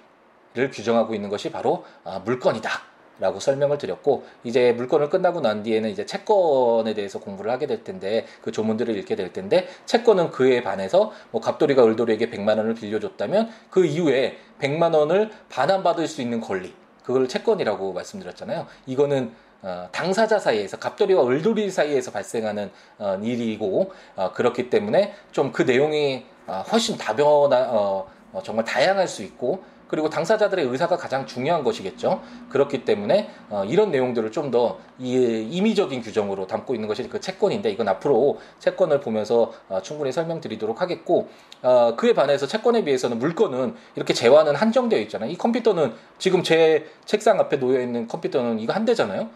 규정하고 0.73 1.15
있는 1.15 1.31
것이 1.31 1.51
바로 1.51 1.85
아, 2.05 2.19
물건이다. 2.19 2.71
라고 3.19 3.41
설명을 3.41 3.79
드렸고 3.79 4.25
이제 4.45 4.73
물건을 4.73 5.09
끝나고 5.09 5.41
난 5.41 5.63
뒤에는 5.63 5.89
이제 5.91 6.05
채권에 6.05 6.95
대해서 6.95 7.19
공부를 7.19 7.51
하게 7.51 7.67
될 7.67 7.83
텐데 7.83 8.27
그 8.43 8.53
조문들을 8.53 8.97
읽게 8.99 9.17
될 9.17 9.33
텐데 9.33 9.67
채권은 9.87 10.31
그에 10.31 10.63
반해서 10.63 11.13
뭐 11.31 11.41
갑돌이가 11.41 11.85
을돌이에게 11.85 12.31
100만 12.31 12.59
원을 12.59 12.75
빌려줬다면 12.75 13.51
그 13.71 13.85
이후에 13.87 14.37
100만 14.61 14.95
원을 14.95 15.31
반환받을 15.49 16.07
수 16.07 16.21
있는 16.21 16.41
권리 16.41 16.75
그걸 17.05 17.29
채권이라고 17.29 17.93
말씀드렸잖아요. 17.93 18.67
이거는 18.87 19.33
어, 19.63 19.89
당사자 19.91 20.39
사이에서 20.39 20.77
갑돌이와 20.79 21.27
을돌이 21.27 21.71
사이에서 21.71 22.11
발생하는 22.11 22.71
어, 22.99 23.19
일이고 23.23 23.93
어, 24.17 24.33
그렇기 24.33 24.71
때문에 24.71 25.15
좀 25.33 25.53
그 25.53 25.63
내용이 25.63 26.25
어, 26.47 26.65
훨씬 26.71 26.97
다변화 26.97 27.69
어, 27.71 28.07
어, 28.33 28.43
정말 28.43 28.65
다양할 28.65 29.09
수 29.09 29.23
있고 29.23 29.65
그리고 29.89 30.11
당사자들의 30.11 30.65
의사가 30.67 30.97
가장 30.97 31.27
중요한 31.27 31.63
것이겠죠. 31.63 32.23
그렇기 32.49 32.85
때문에 32.85 33.31
어, 33.51 33.65
이런 33.65 33.91
내용들을 33.91 34.33
좀 34.33 34.47
더 34.47 34.79
임의적인 34.99 36.03
규정으로 36.03 36.47
담고 36.47 36.75
있는 36.75 36.87
것이 36.87 37.09
그 37.09 37.21
채권인데 37.21 37.69
이건 37.71 37.89
앞으로 37.89 38.39
채권을 38.61 39.01
보면서 39.01 39.53
어, 39.69 39.83
충분히 39.83 40.13
설명드리도록 40.13 40.81
하겠고 40.81 41.29
어, 41.63 41.97
그에 41.97 42.15
반해서 42.15 42.47
채권에 42.47 42.85
비해서는 42.85 43.19
물건은 43.19 43.75
이렇게 43.97 44.15
재화는 44.15 44.55
한정되어 44.55 45.01
있잖아요. 45.01 45.31
이 45.31 45.37
컴퓨터는 45.37 45.95
지금 46.19 46.45
제 46.45 46.87
책상 47.05 47.41
앞에 47.41 47.59
놓여 47.59 47.81
있는 47.81 48.07
컴퓨터는 48.07 48.61
이거 48.61 48.73
한 48.73 48.85
대잖아요. 48.85 49.29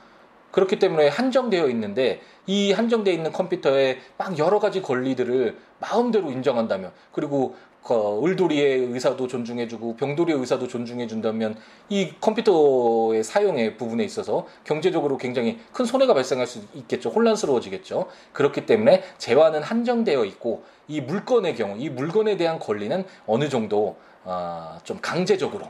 그렇기 0.52 0.78
때문에 0.78 1.08
한정되어 1.08 1.68
있는데 1.68 2.20
이 2.46 2.72
한정되어 2.72 3.12
있는 3.12 3.32
컴퓨터에 3.32 3.98
막 4.16 4.38
여러 4.38 4.58
가지 4.58 4.82
권리들을 4.82 5.56
마음대로 5.78 6.30
인정한다면 6.30 6.92
그리고 7.12 7.56
그 7.82 8.20
을돌이의 8.24 8.92
의사도 8.92 9.26
존중해주고 9.26 9.96
병돌이의 9.96 10.38
의사도 10.38 10.68
존중해준다면 10.68 11.56
이 11.88 12.12
컴퓨터의 12.20 13.24
사용의 13.24 13.76
부분에 13.76 14.04
있어서 14.04 14.46
경제적으로 14.64 15.16
굉장히 15.16 15.58
큰 15.72 15.84
손해가 15.84 16.14
발생할 16.14 16.46
수 16.46 16.60
있겠죠. 16.74 17.10
혼란스러워지겠죠. 17.10 18.06
그렇기 18.32 18.66
때문에 18.66 19.02
재화는 19.18 19.62
한정되어 19.62 20.24
있고 20.26 20.62
이 20.88 21.00
물건의 21.00 21.56
경우 21.56 21.76
이 21.78 21.88
물건에 21.88 22.36
대한 22.36 22.58
권리는 22.58 23.04
어느 23.26 23.48
정도 23.48 23.96
어, 24.24 24.78
좀 24.84 24.98
강제적으로 25.00 25.66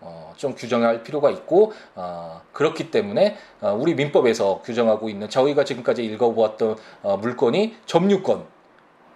어, 0.00 0.32
좀 0.36 0.54
규정할 0.54 1.02
필요가 1.02 1.30
있고 1.30 1.72
어, 1.94 2.40
그렇기 2.52 2.90
때문에 2.90 3.36
어, 3.60 3.76
우리 3.78 3.94
민법에서 3.94 4.62
규정하고 4.64 5.08
있는 5.08 5.28
저희가 5.28 5.64
지금까지 5.64 6.04
읽어보았던 6.04 6.76
어, 7.02 7.16
물건이 7.18 7.76
점유권 7.86 8.44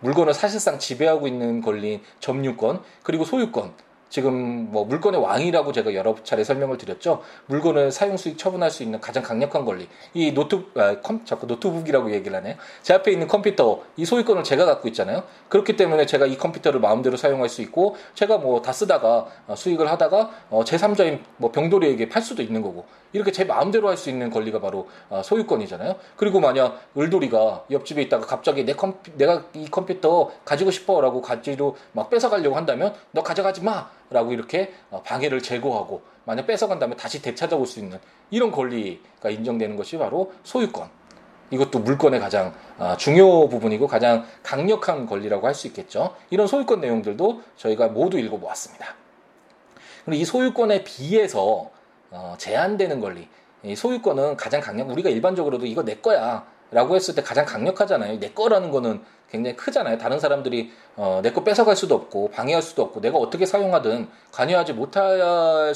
물건을 0.00 0.34
사실상 0.34 0.78
지배하고 0.78 1.26
있는 1.26 1.60
권리인 1.60 2.02
점유권 2.20 2.82
그리고 3.02 3.24
소유권 3.24 3.72
지금 4.08 4.70
뭐 4.72 4.84
물건의 4.84 5.20
왕이라고 5.20 5.72
제가 5.72 5.94
여러 5.94 6.16
차례 6.24 6.42
설명을 6.42 6.78
드렸죠. 6.78 7.22
물건을 7.46 7.92
사용 7.92 8.16
수익 8.16 8.38
처분할 8.38 8.70
수 8.70 8.82
있는 8.82 9.00
가장 9.00 9.22
강력한 9.22 9.64
권리. 9.64 9.88
이 10.14 10.32
노트 10.32 10.64
아, 10.76 11.00
컴, 11.00 11.24
자꾸 11.24 11.46
노트북이라고 11.46 12.12
얘기를 12.12 12.36
하네요. 12.38 12.56
제 12.82 12.94
앞에 12.94 13.12
있는 13.12 13.28
컴퓨터 13.28 13.82
이 13.96 14.04
소유권을 14.04 14.42
제가 14.44 14.64
갖고 14.64 14.88
있잖아요. 14.88 15.24
그렇기 15.48 15.76
때문에 15.76 16.06
제가 16.06 16.26
이 16.26 16.36
컴퓨터를 16.36 16.80
마음대로 16.80 17.16
사용할 17.16 17.48
수 17.48 17.62
있고 17.62 17.96
제가 18.14 18.38
뭐 18.38 18.62
다 18.64 18.72
쓰다가 18.72 19.26
어, 19.46 19.54
수익을 19.56 19.90
하다가 19.90 20.30
어, 20.50 20.64
제3자인 20.64 21.20
뭐 21.36 21.52
병돌이에게 21.52 22.08
팔 22.08 22.22
수도 22.22 22.42
있는 22.42 22.62
거고 22.62 22.86
이렇게 23.12 23.30
제 23.30 23.44
마음대로 23.44 23.88
할 23.88 23.96
수 23.96 24.10
있는 24.10 24.28
권리가 24.30 24.60
바로 24.60 24.88
어, 25.08 25.22
소유권이잖아요. 25.22 25.94
그리고 26.16 26.40
만약 26.40 26.80
을돌이가 26.98 27.64
옆집에 27.70 28.02
있다가 28.02 28.26
갑자기 28.26 28.64
내 28.64 28.72
컴, 28.72 28.94
내가 29.16 29.44
이 29.54 29.68
컴퓨터 29.70 30.30
가지고 30.44 30.70
싶어라고 30.70 31.20
가지로 31.22 31.76
막 31.92 32.10
뺏어가려고 32.10 32.56
한다면 32.56 32.94
너 33.12 33.22
가져가지 33.22 33.62
마. 33.62 33.88
라고 34.10 34.32
이렇게 34.32 34.72
어, 34.90 35.02
방해를 35.02 35.42
제거하고 35.42 36.02
만약 36.24 36.46
뺏어간다면 36.46 36.96
다시 36.96 37.20
되찾아올 37.20 37.66
수 37.66 37.80
있는 37.80 37.98
이런 38.30 38.50
권리가 38.50 39.30
인정되는 39.30 39.76
것이 39.76 39.98
바로 39.98 40.32
소유권. 40.42 40.88
이것도 41.50 41.78
물건의 41.80 42.20
가장 42.20 42.54
어, 42.78 42.96
중요 42.96 43.48
부분이고 43.48 43.86
가장 43.86 44.24
강력한 44.42 45.06
권리라고 45.06 45.46
할 45.46 45.54
수 45.54 45.66
있겠죠. 45.68 46.16
이런 46.30 46.46
소유권 46.46 46.80
내용들도 46.80 47.42
저희가 47.56 47.88
모두 47.88 48.18
읽어보았습니다. 48.18 48.94
그리고 50.04 50.20
이 50.20 50.24
소유권에 50.24 50.84
비해서 50.84 51.70
어, 52.10 52.34
제한되는 52.38 53.00
권리, 53.00 53.28
이 53.62 53.76
소유권은 53.76 54.36
가장 54.36 54.60
강력 54.60 54.90
우리가 54.90 55.10
일반적으로도 55.10 55.66
이거 55.66 55.84
내 55.84 55.96
거야 55.96 56.46
라고 56.74 56.96
했을 56.96 57.14
때 57.14 57.22
가장 57.22 57.44
강력하잖아요. 57.46 58.18
내 58.20 58.30
거라는 58.30 58.70
거는 58.70 59.02
굉장히 59.30 59.56
크잖아요. 59.56 59.96
다른 59.98 60.20
사람들이 60.20 60.70
어, 60.96 61.20
내 61.22 61.32
거 61.32 61.42
뺏어갈 61.44 61.76
수도 61.76 61.94
없고 61.94 62.30
방해할 62.30 62.62
수도 62.62 62.82
없고 62.82 63.00
내가 63.00 63.18
어떻게 63.18 63.46
사용하든 63.46 64.08
관여하지 64.32 64.74
못할 64.74 65.72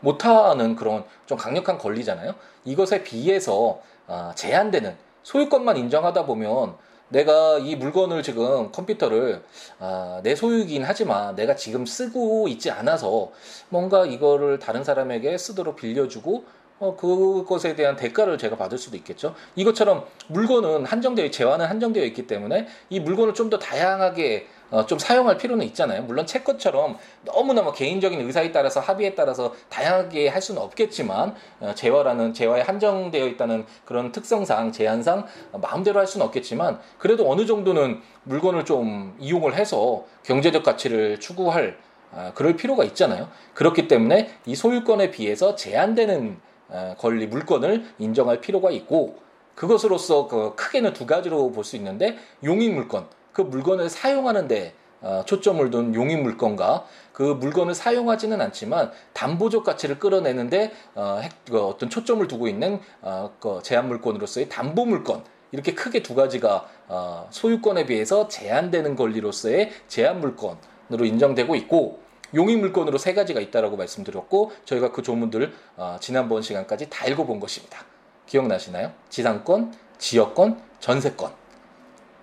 못하는 0.00 0.76
그런 0.76 1.04
좀 1.26 1.38
강력한 1.38 1.78
권리잖아요. 1.78 2.34
이것에 2.64 3.02
비해서 3.02 3.80
어, 4.06 4.32
제한되는 4.34 4.96
소유권만 5.22 5.76
인정하다 5.76 6.26
보면 6.26 6.74
내가 7.08 7.58
이 7.58 7.76
물건을 7.76 8.22
지금 8.22 8.72
컴퓨터를 8.72 9.42
아, 9.78 10.20
내 10.22 10.34
소유이긴 10.34 10.82
하지만 10.82 11.34
내가 11.36 11.54
지금 11.54 11.84
쓰고 11.84 12.48
있지 12.48 12.70
않아서 12.70 13.30
뭔가 13.68 14.06
이거를 14.06 14.58
다른 14.58 14.82
사람에게 14.82 15.36
쓰도록 15.36 15.76
빌려주고 15.76 16.44
어, 16.82 16.96
그것에 16.96 17.76
대한 17.76 17.94
대가를 17.94 18.38
제가 18.38 18.56
받을 18.56 18.76
수도 18.76 18.96
있겠죠. 18.96 19.36
이것처럼 19.54 20.04
물건은 20.26 20.84
한정되어, 20.84 21.30
재화는 21.30 21.66
한정되어 21.66 22.04
있기 22.06 22.26
때문에 22.26 22.66
이 22.90 22.98
물건을 22.98 23.34
좀 23.34 23.52
더 23.52 23.58
다양하게 23.58 24.46
어, 24.70 24.86
좀 24.86 24.98
사용할 24.98 25.36
필요는 25.36 25.66
있잖아요. 25.66 26.02
물론 26.04 26.24
채권처럼 26.24 26.96
너무나 27.26 27.60
뭐 27.60 27.72
개인적인 27.74 28.18
의사에 28.22 28.50
따라서 28.50 28.80
합의에 28.80 29.14
따라서 29.14 29.54
다양하게 29.68 30.28
할 30.28 30.40
수는 30.40 30.62
없겠지만 30.62 31.34
어, 31.60 31.72
재화라는 31.74 32.32
재화에 32.32 32.62
한정되어 32.62 33.26
있다는 33.26 33.66
그런 33.84 34.10
특성상 34.10 34.72
제한상 34.72 35.26
마음대로 35.52 36.00
할 36.00 36.06
수는 36.06 36.24
없겠지만 36.26 36.80
그래도 36.98 37.30
어느 37.30 37.44
정도는 37.44 38.00
물건을 38.24 38.64
좀 38.64 39.14
이용을 39.20 39.54
해서 39.54 40.04
경제적 40.22 40.62
가치를 40.62 41.20
추구할 41.20 41.76
아, 42.14 42.32
그럴 42.34 42.56
필요가 42.56 42.84
있잖아요. 42.84 43.28
그렇기 43.54 43.88
때문에 43.88 44.30
이 44.46 44.54
소유권에 44.54 45.10
비해서 45.10 45.54
제한되는 45.54 46.38
어, 46.38 46.51
권리 46.98 47.26
물건을 47.26 47.84
인정할 47.98 48.40
필요가 48.40 48.70
있고 48.70 49.16
그것으로서 49.54 50.28
그 50.28 50.54
크게는 50.56 50.92
두 50.92 51.06
가지로 51.06 51.50
볼 51.52 51.64
수 51.64 51.76
있는데 51.76 52.16
용익 52.44 52.72
물건 52.72 53.06
그 53.32 53.42
물건을 53.42 53.88
사용하는데 53.88 54.74
어, 55.02 55.22
초점을 55.26 55.68
둔 55.70 55.94
용익 55.94 56.22
물건과 56.22 56.86
그 57.12 57.22
물건을 57.22 57.74
사용하지는 57.74 58.40
않지만 58.40 58.92
담보적 59.12 59.64
가치를 59.64 59.98
끌어내는데 59.98 60.72
어, 60.94 61.20
그 61.48 61.60
어떤 61.60 61.90
초점을 61.90 62.26
두고 62.28 62.46
있는 62.48 62.80
어, 63.00 63.32
그 63.40 63.60
제한 63.62 63.88
물건으로서의 63.88 64.48
담보 64.48 64.86
물건 64.86 65.24
이렇게 65.50 65.74
크게 65.74 66.02
두 66.02 66.14
가지가 66.14 66.68
어, 66.88 67.26
소유권에 67.30 67.86
비해서 67.86 68.28
제한되는 68.28 68.94
권리로서의 68.96 69.72
제한 69.88 70.20
물건으로 70.20 71.04
인정되고 71.04 71.54
있고 71.56 72.00
용익 72.34 72.58
물건으로 72.58 72.98
세 72.98 73.14
가지가 73.14 73.40
있다라고 73.40 73.76
말씀드렸고 73.76 74.52
저희가 74.64 74.92
그 74.92 75.02
조문들을 75.02 75.52
어, 75.76 75.96
지난번 76.00 76.42
시간까지 76.42 76.90
다 76.90 77.06
읽어본 77.06 77.40
것입니다. 77.40 77.84
기억나시나요? 78.26 78.92
지상권, 79.10 79.74
지역권, 79.98 80.60
전세권. 80.80 81.32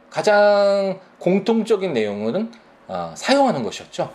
가장 0.09 0.99
공통적인 1.19 1.93
내용은 1.93 2.51
어, 2.87 3.13
사용하는 3.15 3.63
것이었죠. 3.63 4.11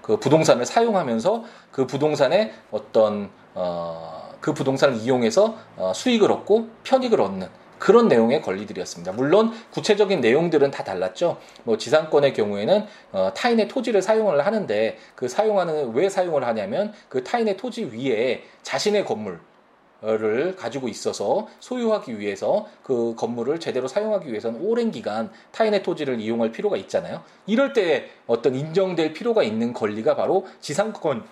그 0.00 0.18
부동산을 0.18 0.66
사용하면서 0.66 1.44
그 1.70 1.86
부동산의 1.86 2.52
어떤 2.70 3.30
어, 3.54 4.34
그 4.40 4.52
부동산을 4.52 4.96
이용해서 4.96 5.56
어, 5.76 5.92
수익을 5.94 6.30
얻고 6.30 6.68
편익을 6.84 7.20
얻는 7.20 7.48
그런 7.78 8.08
내용의 8.08 8.42
권리들이었습니다. 8.42 9.12
물론 9.12 9.52
구체적인 9.70 10.20
내용들은 10.20 10.70
다 10.70 10.84
달랐죠. 10.84 11.38
뭐 11.64 11.76
지상권의 11.76 12.34
경우에는 12.34 12.86
어, 13.12 13.32
타인의 13.34 13.68
토지를 13.68 14.02
사용을 14.02 14.44
하는데 14.44 14.98
그 15.14 15.28
사용하는 15.28 15.92
왜 15.94 16.08
사용을 16.08 16.44
하냐면 16.44 16.92
그 17.08 17.24
타인의 17.24 17.56
토지 17.56 17.84
위에 17.84 18.42
자신의 18.62 19.04
건물 19.04 19.40
을 20.06 20.54
가지고 20.54 20.88
있어서 20.88 21.48
소유하기 21.60 22.18
위해서 22.18 22.66
그 22.82 23.14
건물을 23.16 23.58
제대로 23.58 23.88
사용하기 23.88 24.28
위해서는 24.28 24.60
오랜 24.60 24.90
기간 24.90 25.30
타인의 25.52 25.82
토지를 25.82 26.20
이용할 26.20 26.52
필요가 26.52 26.76
있잖아요. 26.76 27.22
이럴 27.46 27.72
때 27.72 28.10
어떤 28.26 28.54
인정될 28.54 29.14
필요가 29.14 29.42
있는 29.42 29.72
권리가 29.72 30.14
바로 30.14 30.46
지상권 30.60 31.24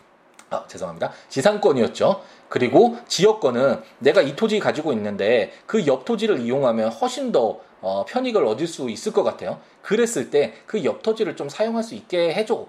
아, 0.53 0.65
죄송합니다. 0.69 1.11
지상권이었죠. 1.29 2.21
그리고 2.49 2.97
지역권은 3.09 3.81
내가 3.99 4.21
이 4.23 4.37
토지 4.37 4.59
가지고 4.59 4.93
있는데 4.93 5.53
그 5.67 5.87
옆 5.87 6.05
토지를 6.05 6.41
이용하면 6.41 6.91
훨씬 6.91 7.33
더 7.33 7.61
어, 7.81 8.05
편익을 8.07 8.45
얻을 8.47 8.67
수 8.67 8.91
있을 8.91 9.13
것 9.13 9.23
같아요. 9.25 9.59
그랬을 9.83 10.31
때 10.31 10.55
그 10.67 10.79
옆 10.85 11.03
토지를 11.03 11.35
좀 11.37 11.49
사용할 11.49 11.83
수 11.83 11.95
있게 11.95 12.35
해줘. 12.35 12.67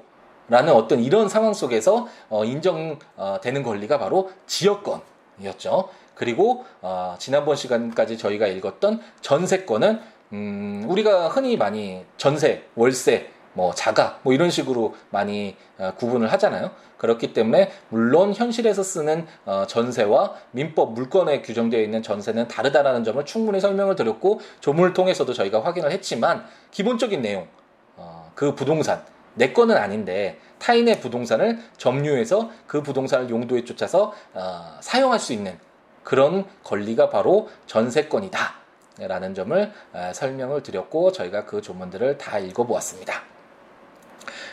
라는 0.50 0.74
어떤 0.74 1.00
이런 1.02 1.30
상황 1.30 1.54
속에서 1.54 2.08
어, 2.30 2.44
인정되는 2.46 3.64
권리가 3.64 3.98
바로 4.00 4.30
지역권이었죠. 4.48 5.90
그리고 6.16 6.66
어, 6.82 7.16
지난번 7.18 7.56
시간까지 7.56 8.18
저희가 8.18 8.48
읽었던 8.48 9.02
전세권은 9.22 10.00
음, 10.34 10.86
우리가 10.88 11.30
흔히 11.30 11.58
많이 11.58 12.04
전세, 12.18 12.64
월세, 12.76 13.30
뭐 13.54 13.74
자가 13.74 14.20
뭐 14.24 14.34
이런 14.34 14.50
식으로 14.50 14.96
많이 15.10 15.56
어, 15.78 15.94
구분을 15.96 16.32
하잖아요. 16.34 16.72
그렇기 16.98 17.34
때문에 17.34 17.72
물론 17.90 18.34
현실에서 18.34 18.84
쓰는 18.84 19.28
어, 19.46 19.66
전세와 19.68 20.36
민법 20.52 20.94
물건에 20.94 21.42
규정되어 21.42 21.82
있는 21.82 22.02
전세는 22.02 22.48
다르다라는 22.48 23.04
점을 23.04 23.24
충분히 23.26 23.60
설명을 23.60 23.96
드렸고 23.96 24.40
조문을 24.60 24.94
통해서도 24.94 25.34
저희가 25.34 25.64
확인을 25.64 25.92
했지만 25.92 26.46
기본적인 26.72 27.22
내용 27.22 27.48
어, 27.96 28.32
그 28.36 28.56
부동산 28.56 29.04
내 29.36 29.52
거는 29.52 29.76
아닌데 29.76 30.40
타인의 30.60 31.00
부동산을 31.00 31.60
점유해서 31.78 32.52
그 32.68 32.82
부동산을 32.82 33.30
용도에 33.30 33.66
쫓아서 33.66 34.14
어, 34.34 34.78
사용할 34.80 35.20
수 35.20 35.34
있는 35.34 35.58
그런 36.04 36.46
권리가 36.64 37.10
바로 37.10 37.50
전세권이다. 37.66 38.64
라는 39.00 39.34
점을 39.34 39.74
어, 39.92 40.12
설명을 40.14 40.62
드렸고 40.62 41.12
저희가 41.12 41.46
그 41.46 41.62
조문들을 41.62 42.20
다 42.20 42.38
읽어보았습니다. 42.38 43.33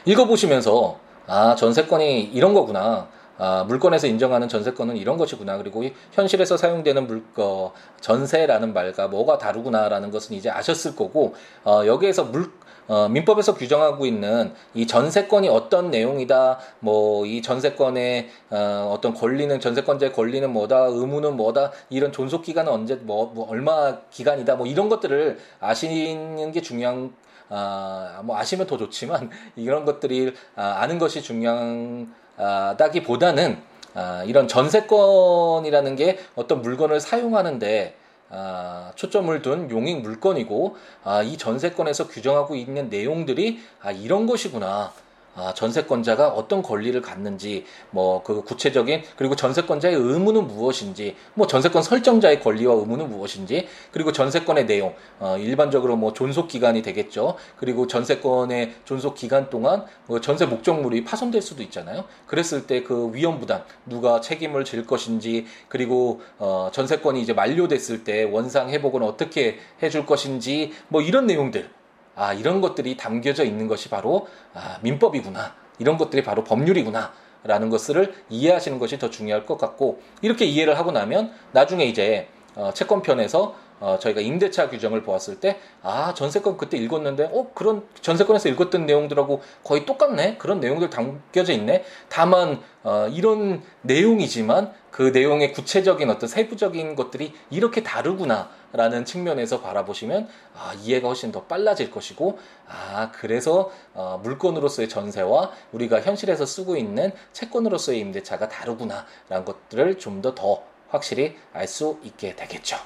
읽어보시면서 0.04 0.98
아 1.26 1.54
전세권이 1.54 2.30
이런 2.32 2.54
거구나. 2.54 3.08
아, 3.42 3.64
물건에서 3.66 4.06
인정하는 4.06 4.48
전세권은 4.48 4.98
이런 4.98 5.16
것이구나. 5.16 5.56
그리고 5.56 5.82
현실에서 6.12 6.58
사용되는 6.58 7.06
물, 7.06 7.24
어, 7.38 7.72
전세라는 8.02 8.74
말과 8.74 9.08
뭐가 9.08 9.38
다르구나라는 9.38 10.10
것은 10.10 10.36
이제 10.36 10.50
아셨을 10.50 10.94
거고, 10.94 11.34
어, 11.64 11.84
여기에서 11.86 12.24
물, 12.24 12.50
어, 12.86 13.08
민법에서 13.08 13.54
규정하고 13.54 14.04
있는 14.04 14.52
이 14.74 14.86
전세권이 14.86 15.48
어떤 15.48 15.90
내용이다, 15.90 16.58
뭐, 16.80 17.24
이 17.24 17.40
전세권의, 17.40 18.28
어, 18.50 18.92
어떤 18.94 19.14
권리는, 19.14 19.58
전세권자의 19.58 20.12
권리는 20.12 20.52
뭐다, 20.52 20.88
의무는 20.90 21.38
뭐다, 21.38 21.72
이런 21.88 22.12
존속 22.12 22.42
기간은 22.42 22.70
언제, 22.70 22.96
뭐, 22.96 23.32
뭐, 23.34 23.48
얼마 23.48 24.00
기간이다, 24.10 24.56
뭐, 24.56 24.66
이런 24.66 24.90
것들을 24.90 25.38
아시는 25.60 26.52
게 26.52 26.60
중요한 26.60 27.14
아, 27.50 28.22
뭐 28.24 28.38
아시면 28.38 28.66
더 28.66 28.78
좋지만 28.78 29.28
이런 29.56 29.84
것들이 29.84 30.32
아, 30.56 30.76
아는 30.78 30.98
것이 30.98 31.20
중요하다기보다는 31.22 33.62
아, 33.94 34.24
이런 34.24 34.48
전세권이라는 34.48 35.96
게 35.96 36.18
어떤 36.36 36.62
물건을 36.62 37.00
사용하는데 37.00 37.96
아, 38.30 38.92
초점을 38.94 39.42
둔 39.42 39.70
용익 39.70 40.00
물건이고 40.02 40.76
아, 41.02 41.22
이 41.22 41.36
전세권에서 41.36 42.08
규정하고 42.08 42.54
있는 42.54 42.88
내용들이 42.88 43.60
아, 43.82 43.90
이런 43.90 44.26
것이구나. 44.26 44.92
아, 45.34 45.54
전세권자가 45.54 46.28
어떤 46.28 46.62
권리를 46.62 47.00
갖는지, 47.00 47.64
뭐, 47.90 48.22
그 48.22 48.42
구체적인, 48.42 49.02
그리고 49.16 49.36
전세권자의 49.36 49.94
의무는 49.94 50.46
무엇인지, 50.46 51.16
뭐, 51.34 51.46
전세권 51.46 51.82
설정자의 51.82 52.40
권리와 52.40 52.74
의무는 52.74 53.08
무엇인지, 53.08 53.68
그리고 53.92 54.12
전세권의 54.12 54.66
내용, 54.66 54.94
어, 55.20 55.36
일반적으로 55.38 55.96
뭐, 55.96 56.12
존속 56.12 56.48
기간이 56.48 56.82
되겠죠. 56.82 57.36
그리고 57.56 57.86
전세권의 57.86 58.74
존속 58.84 59.14
기간 59.14 59.48
동안 59.50 59.84
뭐 60.06 60.20
전세 60.20 60.46
목적물이 60.46 61.04
파손될 61.04 61.40
수도 61.42 61.62
있잖아요. 61.62 62.04
그랬을 62.26 62.66
때 62.66 62.80
그 62.82 63.10
위험 63.14 63.38
부담, 63.38 63.62
누가 63.86 64.20
책임을 64.20 64.64
질 64.64 64.86
것인지, 64.86 65.46
그리고, 65.68 66.20
어, 66.38 66.70
전세권이 66.72 67.20
이제 67.20 67.32
만료됐을 67.32 68.04
때 68.04 68.24
원상 68.24 68.70
회복은 68.70 69.02
어떻게 69.02 69.58
해줄 69.82 70.06
것인지, 70.06 70.72
뭐, 70.88 71.02
이런 71.02 71.26
내용들. 71.26 71.70
아, 72.14 72.32
이런 72.32 72.60
것들이 72.60 72.96
담겨져 72.96 73.44
있는 73.44 73.68
것이 73.68 73.88
바로 73.88 74.26
아, 74.54 74.78
민법이구나. 74.82 75.54
이런 75.78 75.96
것들이 75.96 76.22
바로 76.22 76.44
법률이구나. 76.44 77.12
라는 77.42 77.70
것을 77.70 78.12
이해하시는 78.28 78.78
것이 78.78 78.98
더 78.98 79.08
중요할 79.08 79.46
것 79.46 79.56
같고 79.56 80.02
이렇게 80.20 80.44
이해를 80.44 80.78
하고 80.78 80.92
나면 80.92 81.32
나중에 81.52 81.84
이제 81.86 82.28
어, 82.54 82.70
채권편에서 82.74 83.54
어, 83.80 83.98
저희가 83.98 84.20
임대차 84.20 84.70
규정을 84.70 85.02
보았을 85.02 85.40
때, 85.40 85.58
아, 85.82 86.14
전세권 86.14 86.56
그때 86.56 86.76
읽었는데, 86.76 87.30
어, 87.32 87.50
그런 87.54 87.82
전세권에서 88.00 88.48
읽었던 88.50 88.86
내용들하고 88.86 89.40
거의 89.64 89.86
똑같네? 89.86 90.36
그런 90.38 90.60
내용들 90.60 90.90
담겨져 90.90 91.52
있네? 91.52 91.84
다만, 92.08 92.60
어, 92.82 93.08
이런 93.10 93.62
내용이지만 93.82 94.72
그 94.90 95.02
내용의 95.02 95.52
구체적인 95.52 96.10
어떤 96.10 96.28
세부적인 96.28 96.94
것들이 96.94 97.32
이렇게 97.50 97.82
다르구나. 97.82 98.50
라는 98.72 99.04
측면에서 99.04 99.60
바라보시면 99.60 100.28
아, 100.54 100.72
이해가 100.80 101.08
훨씬 101.08 101.32
더 101.32 101.42
빨라질 101.42 101.90
것이고 101.90 102.38
아 102.68 103.10
그래서 103.10 103.72
어, 103.94 104.20
물건으로서의 104.22 104.88
전세와 104.88 105.50
우리가 105.72 106.00
현실에서 106.00 106.46
쓰고 106.46 106.76
있는 106.76 107.10
채권으로서의 107.32 107.98
임대차가 107.98 108.48
다르구나라는 108.48 109.44
것들을 109.44 109.98
좀 109.98 110.22
더더 110.22 110.40
더 110.40 110.62
확실히 110.88 111.36
알 111.52 111.66
수 111.66 111.98
있게 112.04 112.36
되겠죠. 112.36 112.76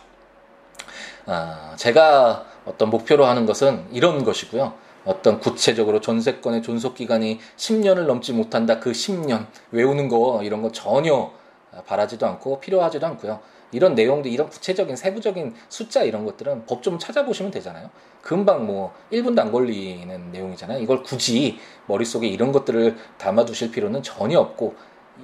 아, 1.26 1.74
제가 1.76 2.46
어떤 2.64 2.90
목표로 2.90 3.24
하는 3.26 3.46
것은 3.46 3.86
이런 3.92 4.24
것이고요. 4.24 4.74
어떤 5.04 5.38
구체적으로 5.38 6.00
전세권의 6.00 6.62
존속 6.62 6.94
기간이 6.94 7.38
10년을 7.56 8.06
넘지 8.06 8.32
못한다. 8.32 8.80
그 8.80 8.92
10년 8.92 9.46
외우는 9.70 10.08
거 10.08 10.40
이런 10.42 10.62
거 10.62 10.72
전혀 10.72 11.30
바라지도 11.86 12.26
않고 12.26 12.60
필요하지도 12.60 13.06
않고요. 13.06 13.40
이런 13.72 13.94
내용들, 13.96 14.30
이런 14.30 14.48
구체적인 14.48 14.94
세부적인 14.94 15.54
숫자 15.68 16.04
이런 16.04 16.24
것들은 16.24 16.64
법 16.66 16.80
좀 16.80 16.98
찾아보시면 16.98 17.50
되잖아요. 17.50 17.90
금방 18.22 18.66
뭐 18.66 18.94
1분도 19.12 19.40
안 19.40 19.50
걸리는 19.50 20.32
내용이잖아요. 20.32 20.78
이걸 20.78 21.02
굳이 21.02 21.58
머릿속에 21.86 22.26
이런 22.28 22.52
것들을 22.52 22.96
담아 23.18 23.44
두실 23.44 23.72
필요는 23.72 24.02
전혀 24.02 24.38
없고 24.38 24.74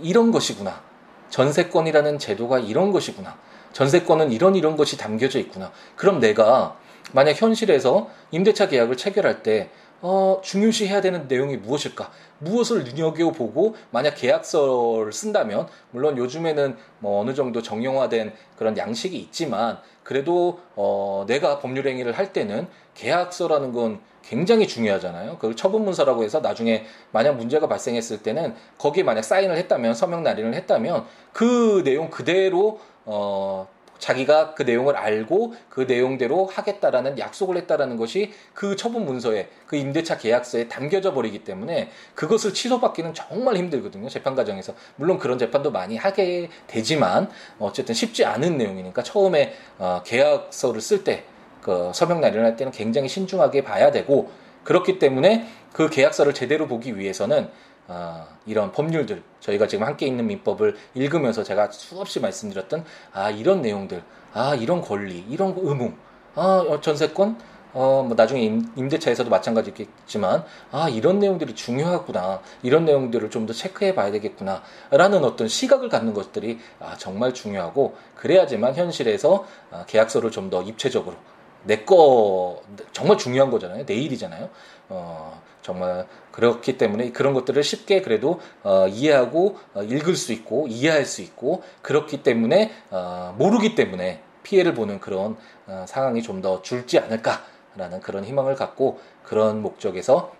이런 0.03 0.33
것이구나. 0.33 0.83
전세권이라는 1.31 2.18
제도가 2.18 2.59
이런 2.59 2.92
것이구나. 2.92 3.38
전세권은 3.72 4.33
이런 4.33 4.54
이런 4.54 4.76
것이 4.76 4.96
담겨져 4.96 5.38
있구나. 5.38 5.72
그럼 5.96 6.20
내가 6.20 6.76
만약 7.12 7.40
현실에서 7.40 8.09
임대차 8.30 8.68
계약을 8.68 8.96
체결할 8.96 9.42
때 9.42 9.70
어, 10.02 10.40
중요시 10.42 10.88
해야 10.88 11.00
되는 11.00 11.28
내용이 11.28 11.59
무엇일까? 11.59 12.11
무엇을 12.38 12.85
눈여겨보고 12.85 13.76
만약 13.90 14.14
계약서를 14.14 15.12
쓴다면 15.12 15.68
물론 15.90 16.16
요즘에는 16.16 16.76
뭐 17.00 17.20
어느 17.20 17.35
정도 17.35 17.61
정형화된 17.61 18.33
그런 18.56 18.78
양식이 18.78 19.16
있지만 19.18 19.78
그래도 20.02 20.61
어, 20.74 21.24
내가 21.26 21.59
법률 21.59 21.87
행위를 21.87 22.16
할 22.16 22.33
때는 22.33 22.66
계약서라는 22.94 23.72
건 23.72 24.00
굉장히 24.22 24.66
중요하잖아요. 24.68 25.37
그걸 25.37 25.56
처분 25.56 25.85
문서라고 25.85 26.22
해서 26.22 26.40
나중에 26.40 26.85
만약 27.11 27.33
문제가 27.33 27.68
발생했을 27.68 28.22
때는 28.22 28.54
거기에 28.78 29.02
만약 29.02 29.22
사인을 29.22 29.56
했다면 29.56 29.94
서명 29.94 30.22
날인을 30.22 30.54
했다면 30.54 31.04
그 31.33 31.83
내용 31.85 32.11
그대로 32.11 32.80
어 33.12 33.68
자기가 33.99 34.55
그 34.55 34.62
내용을 34.62 34.96
알고 34.96 35.55
그 35.68 35.83
내용대로 35.83 36.46
하겠다라는 36.46 37.18
약속을 37.18 37.59
했다라는 37.59 37.99
것이 37.99 38.33
그 38.55 38.75
처분 38.75 39.05
문서에 39.05 39.49
그 39.66 39.77
임대차 39.77 40.16
계약서에 40.16 40.68
담겨져 40.68 41.12
버리기 41.12 41.44
때문에 41.44 41.90
그것을 42.14 42.55
취소받기는 42.55 43.12
정말 43.12 43.57
힘들거든요. 43.57 44.09
재판 44.09 44.35
과정에서. 44.35 44.73
물론 44.96 45.18
그런 45.18 45.38
재판도 45.38 45.70
많이 45.70 45.99
하게 45.99 46.49
되지만 46.66 47.29
어쨌든 47.59 47.94
쉽지 47.94 48.25
않은 48.25 48.57
내용이니까 48.57 49.03
처음에 49.03 49.53
어, 49.79 50.03
계약서를 50.05 50.81
쓸 50.81 51.05
때 51.05 51.25
그 51.62 51.90
서명 51.94 52.20
날인할 52.20 52.57
때는 52.57 52.73
굉장히 52.73 53.09
신중하게 53.09 53.62
봐야 53.62 53.90
되고 53.90 54.31
그렇기 54.64 54.99
때문에 54.99 55.46
그 55.73 55.88
계약서를 55.88 56.35
제대로 56.35 56.66
보기 56.66 56.99
위해서는 56.99 57.49
어, 57.92 58.24
이런 58.46 58.70
법률들 58.70 59.20
저희가 59.40 59.66
지금 59.66 59.85
함께 59.85 60.07
있는 60.07 60.26
민법을 60.29 60.76
읽으면서 60.94 61.42
제가 61.42 61.70
수없이 61.72 62.20
말씀드렸던 62.20 62.85
아 63.12 63.31
이런 63.31 63.62
내용들 63.62 64.03
아 64.33 64.55
이런 64.55 64.81
권리 64.81 65.24
이런 65.29 65.55
의무 65.59 65.92
아 66.37 66.64
어, 66.68 66.81
전세권 66.81 67.37
어 67.72 68.03
뭐 68.07 68.14
나중에 68.16 68.42
임, 68.42 68.88
대차에서도 68.88 69.29
마찬가지겠지만 69.31 70.44
아 70.72 70.88
이런 70.88 71.18
내용들이 71.20 71.55
중요하구나 71.55 72.40
이런 72.62 72.85
내용들을 72.85 73.31
좀 73.31 73.46
더 73.46 73.53
체크해 73.53 73.94
봐야 73.94 74.11
되겠구나라는 74.12 75.24
어떤 75.24 75.48
시각을 75.48 75.88
갖는 75.88 76.12
것들이 76.14 76.59
아 76.79 76.96
정말 76.96 77.33
중요하고 77.35 77.96
그래야지만 78.16 78.74
현실에서 78.74 79.46
아, 79.70 79.85
계약서를 79.87 80.31
좀 80.31 80.50
더 80.50 80.62
입체적으로 80.62 81.16
내 81.64 81.85
거 81.85 82.62
정말 82.92 83.18
중요한 83.18 83.51
거잖아요 83.51 83.85
내일이잖아요 83.87 84.49
어 84.88 85.40
정말 85.62 86.07
그렇기 86.33 86.79
때문에 86.79 87.11
그런 87.12 87.35
것들을 87.35 87.62
쉽게 87.62 88.03
그래도 88.03 88.40
어, 88.62 88.87
이해하고 88.88 89.59
어, 89.75 89.83
읽을 89.83 90.16
수 90.16 90.33
있고 90.33 90.66
이해할 90.68 91.05
수 91.05 91.23
있고 91.23 91.62
그렇기 91.83 92.23
때문에 92.23 92.73
어, 92.90 93.35
모르기 93.38 93.75
때문에 93.75 94.23
피해를 94.42 94.75
보는 94.75 95.01
그런 95.01 95.37
어, 95.66 95.85
상황이 95.87 96.23
좀 96.23 96.40
더 96.40 96.62
줄지 96.62 96.99
않을까라는 96.99 98.01
그런 98.03 98.25
희망을 98.25 98.55
갖고 98.55 99.01
그런 99.23 99.61
목적에서 99.61 100.33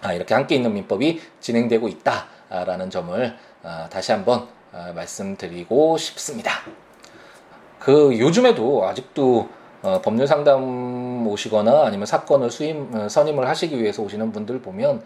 아, 0.00 0.14
이렇게 0.14 0.32
함께 0.34 0.54
있는 0.54 0.72
민법이 0.72 1.20
진행되고 1.40 1.88
있다라는 1.88 2.88
점을 2.90 3.36
아, 3.62 3.88
다시 3.90 4.12
한번 4.12 4.48
아, 4.72 4.92
말씀드리고 4.94 5.98
싶습니다. 5.98 6.52
그 7.78 8.18
요즘에도 8.18 8.88
아직도 8.88 9.48
어, 9.82 10.00
법률 10.02 10.26
상담 10.26 11.26
오시거나 11.26 11.84
아니면 11.84 12.06
사건을 12.06 12.50
수임 12.50 12.90
어, 12.94 13.08
선임을 13.08 13.48
하시기 13.48 13.80
위해서 13.80 14.02
오시는 14.02 14.32
분들 14.32 14.60
보면 14.62 15.02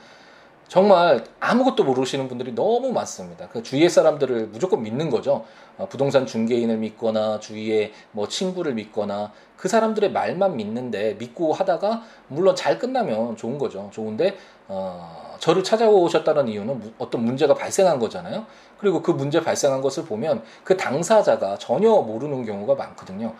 정말 0.71 1.25
아무것도 1.41 1.83
모르시는 1.83 2.29
분들이 2.29 2.55
너무 2.55 2.93
많습니다. 2.93 3.49
그 3.49 3.61
주위의 3.61 3.91
사람들을 3.91 4.51
무조건 4.53 4.85
믿는 4.85 5.11
거죠. 5.11 5.45
어, 5.77 5.87
부동산 5.89 6.27
중개인을 6.27 6.77
믿거나 6.77 7.41
주위에 7.41 7.93
뭐 8.13 8.29
친구를 8.29 8.75
믿거나 8.75 9.33
그 9.57 9.69
사람들의 9.69 10.13
말만 10.13 10.57
믿는데 10.57 11.15
믿고 11.19 11.53
하다가 11.53 12.05
물론 12.29 12.55
잘 12.55 12.79
끝나면 12.79 13.37
좋은 13.37 13.59
거죠. 13.59 13.91
좋은데 13.93 14.37
어, 14.69 15.35
저를 15.41 15.65
찾아오셨다는 15.65 16.47
이유는 16.47 16.95
어떤 16.99 17.25
문제가 17.25 17.55
발생한 17.55 17.99
거잖아요. 17.99 18.47
그리고 18.79 19.03
그 19.03 19.11
문제 19.11 19.43
발생한 19.43 19.81
것을 19.81 20.05
보면 20.05 20.45
그 20.63 20.77
당사자가 20.77 21.59
전혀 21.59 21.91
모르는 21.91 22.45
경우가 22.45 22.77
많거든요. 22.77 23.35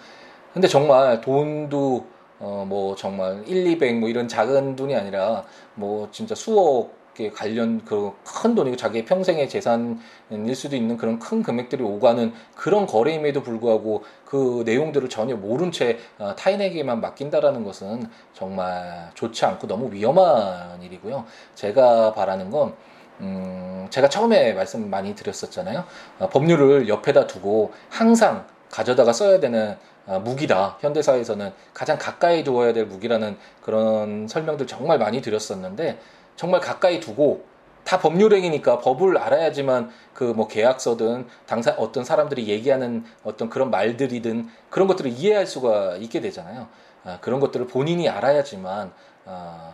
근데 0.53 0.69
정말 0.69 1.21
돈도 1.21 2.07
어 2.41 2.65
뭐 2.67 2.95
정말 2.97 3.43
1, 3.47 3.67
200 3.67 3.97
뭐 3.99 4.09
이런 4.09 4.27
작은 4.27 4.75
돈이 4.77 4.95
아니라 4.97 5.45
뭐 5.75 6.09
진짜 6.11 6.35
수억 6.35 6.99
에 7.19 7.29
관련 7.31 7.85
그 7.85 8.13
큰 8.25 8.55
돈이고 8.55 8.77
자기의 8.77 9.05
평생의 9.05 9.49
재산일 9.51 10.55
수도 10.55 10.75
있는 10.77 10.97
그런 10.97 11.19
큰 11.19 11.43
금액들이 11.43 11.83
오가는 11.83 12.33
그런 12.55 12.87
거래임에도 12.87 13.43
불구하고 13.43 14.05
그 14.25 14.63
내용들을 14.65 15.09
전혀 15.11 15.37
모른 15.37 15.71
채 15.71 15.99
어, 16.19 16.35
타인에게만 16.37 17.01
맡긴다라는 17.03 17.65
것은 17.65 18.09
정말 18.33 19.11
좋지 19.15 19.45
않고 19.45 19.67
너무 19.67 19.93
위험한 19.93 20.81
일이고요. 20.83 21.27
제가 21.57 22.15
바라는 22.15 22.51
건 22.51 22.75
음, 23.21 23.87
제가 23.91 24.09
처음에 24.09 24.55
말씀 24.55 24.89
많이 24.89 25.15
드렸었잖아요. 25.15 25.85
어, 26.21 26.29
법률을 26.31 26.89
옆에다 26.89 27.27
두고 27.27 27.73
항상 27.91 28.47
가져다가 28.71 29.13
써야 29.13 29.41
되는 29.41 29.77
아, 30.07 30.19
무기다. 30.19 30.79
현대사에서는 30.81 31.53
가장 31.75 31.99
가까이 31.99 32.43
두어야 32.43 32.73
될 32.73 32.87
무기라는 32.87 33.37
그런 33.63 34.27
설명들 34.29 34.67
정말 34.67 34.99
많이 34.99 35.21
드렸었는데 35.21 35.99
정말 36.37 36.61
가까이 36.61 37.01
두고 37.01 37.45
다 37.85 37.99
법률행위니까 37.99 38.79
법을 38.79 39.19
알아야지만 39.19 39.91
그 40.15 40.25
뭐 40.25 40.47
계약서든 40.49 41.27
당사 41.47 41.73
어떤 41.73 42.05
사람들이 42.05 42.49
얘기하는 42.49 43.05
어떤 43.25 43.51
그런 43.51 43.71
말들이든 43.71 44.49
그런 44.69 44.87
것들을 44.89 45.11
이해할 45.11 45.47
수가 45.47 45.97
있게 45.97 46.21
되잖아요. 46.21 46.69
아, 47.05 47.19
그런 47.21 47.41
것들을 47.41 47.67
본인이 47.67 48.09
알아야지만 48.09 48.93
아, 49.27 49.73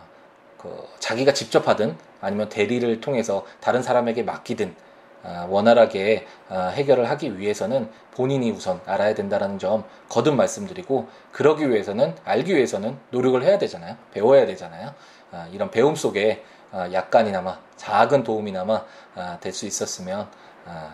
그 0.57 0.87
자기가 0.99 1.33
직접 1.33 1.67
하든 1.67 1.95
아니면 2.21 2.49
대리를 2.49 2.99
통해서 3.01 3.45
다른 3.59 3.81
사람에게 3.83 4.23
맡기든 4.23 4.69
아, 4.69 4.86
원활하게 5.49 6.25
아, 6.49 6.67
해결을 6.67 7.09
하기 7.09 7.37
위해서는 7.37 7.89
본인이 8.11 8.51
우선 8.51 8.81
알아야 8.85 9.13
된다는 9.13 9.59
점 9.59 9.83
거듭 10.09 10.35
말씀드리고 10.35 11.07
그러기 11.31 11.69
위해서는 11.69 12.15
알기 12.25 12.55
위해서는 12.55 12.97
노력을 13.11 13.41
해야 13.43 13.57
되잖아요. 13.57 13.95
배워야 14.13 14.45
되잖아요. 14.45 14.93
아, 15.31 15.47
이런 15.51 15.69
배움 15.71 15.95
속에 15.95 16.43
약간이나마 16.91 17.59
작은 17.77 18.23
도움이나마 18.23 18.83
될 19.39 19.53
수 19.53 19.65
있었으면 19.65 20.27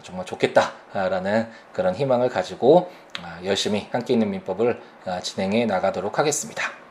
정말 0.03 0.25
좋겠다라는 0.25 1.49
그런 1.71 1.95
희망을 1.95 2.29
가지고 2.29 2.91
열심히 3.43 3.87
함께 3.91 4.13
있는 4.13 4.29
민법을 4.29 4.79
진행해 5.23 5.65
나가도록 5.65 6.19
하겠습니다. 6.19 6.82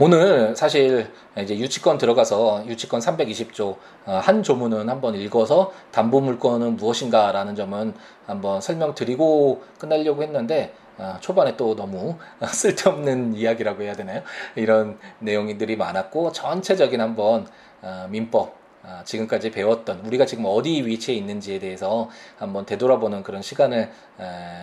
오늘 0.00 0.54
사실 0.54 1.10
이제 1.36 1.58
유치권 1.58 1.98
들어가서 1.98 2.66
유치권 2.68 3.00
320조 3.00 3.76
어, 4.06 4.20
한 4.22 4.44
조문은 4.44 4.88
한번 4.88 5.16
읽어서 5.16 5.72
담보 5.90 6.20
물건은 6.20 6.76
무엇인가라는 6.76 7.56
점은 7.56 7.94
한번 8.24 8.60
설명드리고 8.60 9.60
끝내려고 9.80 10.22
했는데 10.22 10.72
어, 10.98 11.16
초반에 11.18 11.56
또 11.56 11.74
너무 11.74 12.14
쓸데없는 12.46 13.34
이야기라고 13.34 13.82
해야 13.82 13.94
되나요? 13.94 14.22
이런 14.54 15.00
내용들이 15.18 15.74
많았고 15.74 16.30
전체적인 16.30 17.00
한번 17.00 17.48
어, 17.82 18.06
민법 18.08 18.56
지금까지 19.04 19.50
배웠던 19.50 20.06
우리가 20.06 20.24
지금 20.24 20.44
어디 20.46 20.86
위치에 20.86 21.14
있는지에 21.16 21.58
대해서 21.58 22.08
한번 22.38 22.64
되돌아보는 22.64 23.22
그런 23.22 23.42
시간을 23.42 23.90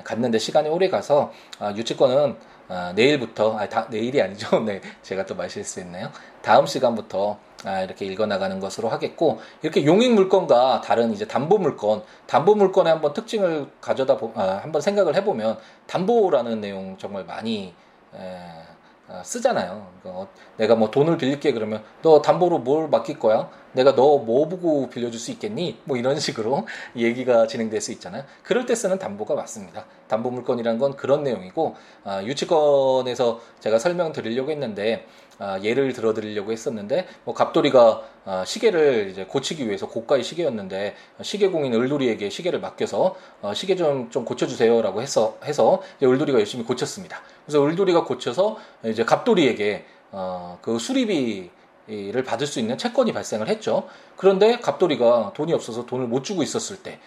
갖는데 0.04 0.40
시간이 0.40 0.68
오래 0.68 0.90
가서 0.90 1.32
유치권은 1.76 2.36
아, 2.68 2.94
내일부터, 2.96 3.58
아, 3.58 3.70
다, 3.70 3.88
내일이 3.90 4.22
아니죠. 4.22 4.60
네, 4.66 4.82
제가 5.04 5.26
또 5.26 5.36
말실수했네요. 5.36 6.12
다음 6.42 6.66
시간부터 6.66 7.38
아, 7.64 7.82
이렇게 7.82 8.06
읽어나가는 8.06 8.60
것으로 8.60 8.90
하겠고, 8.90 9.40
이렇게 9.62 9.86
용익 9.86 10.14
물건과 10.14 10.82
다른 10.82 11.12
이제 11.12 11.26
담보 11.28 11.58
물건, 11.58 12.04
담보 12.28 12.56
물건의 12.56 12.94
한번 12.94 13.14
특징을 13.14 13.68
가져다 13.82 14.18
보, 14.18 14.32
아, 14.36 14.60
한번 14.62 14.82
생각을 14.82 15.16
해보면, 15.16 15.58
담보라는 15.88 16.62
내용 16.62 16.98
정말 16.98 17.26
많이 17.26 17.74
에, 18.14 18.18
어, 18.18 18.75
쓰잖아요. 19.24 19.88
어, 20.06 20.28
내가 20.58 20.76
뭐 20.76 20.90
돈을 20.92 21.18
빌릴게 21.18 21.52
그러면 21.54 21.84
너 22.02 22.22
담보로 22.22 22.60
뭘 22.60 22.90
맡길 22.90 23.20
거야? 23.20 23.50
내가 23.74 23.94
너 23.96 24.18
뭐 24.26 24.48
보고 24.48 24.90
빌려줄 24.90 25.20
수 25.20 25.32
있겠니? 25.32 25.80
뭐 25.84 25.98
이런 25.98 26.20
식으로 26.20 26.66
얘기가 26.96 27.46
진행될 27.48 27.82
수 27.82 27.92
있잖아요. 27.92 28.24
그럴 28.44 28.66
때 28.66 28.74
쓰는 28.74 28.98
담보가 28.98 29.36
맞습니다. 29.36 29.86
담보 30.08 30.32
물건이란 30.32 30.80
건 30.80 30.96
그런 30.96 31.24
내용이고 31.24 31.76
아, 32.04 32.24
유치권에서 32.24 33.42
제가 33.60 33.78
설명드리려고 33.80 34.52
했는데 34.52 35.06
아, 35.40 35.60
예를 35.62 35.94
들어드리려고 35.94 36.52
했었는데 36.52 37.08
뭐 37.24 37.34
갑돌이가 37.34 38.02
아, 38.26 38.46
시계를 38.46 39.10
이제 39.12 39.26
고치기 39.26 39.68
위해서 39.68 39.88
고가의 39.88 40.24
시계였는데 40.24 40.96
시계공인 41.22 41.74
을돌이에게 41.74 42.30
시계를 42.30 42.60
맡겨서 42.60 43.16
어, 43.42 43.54
시계 43.54 43.76
좀 43.76 44.10
좀 44.10 44.26
고쳐주세요라고 44.26 45.02
해서 45.02 45.38
해서 45.44 45.82
을돌이가 46.02 46.40
열심히 46.40 46.64
고쳤습니다. 46.64 47.22
그래서 47.46 47.66
을돌이가 47.66 48.06
고쳐서 48.06 48.58
이제 48.86 49.04
갑돌이에게 49.04 49.86
어, 50.12 50.60
그 50.62 50.80
수리비 50.80 51.50
를 51.88 52.24
받을 52.24 52.48
수 52.48 52.60
있는 52.60 52.80
채권이 52.80 53.14
발생을 53.14 53.48
했죠. 53.48 53.88
그런데 54.16 54.58
갑돌이가 54.58 55.34
돈이 55.36 55.54
없어서 55.54 55.86
돈을 55.86 56.08
못 56.08 56.24
주고 56.24 56.42
있었을 56.42 56.78
때 56.78 57.00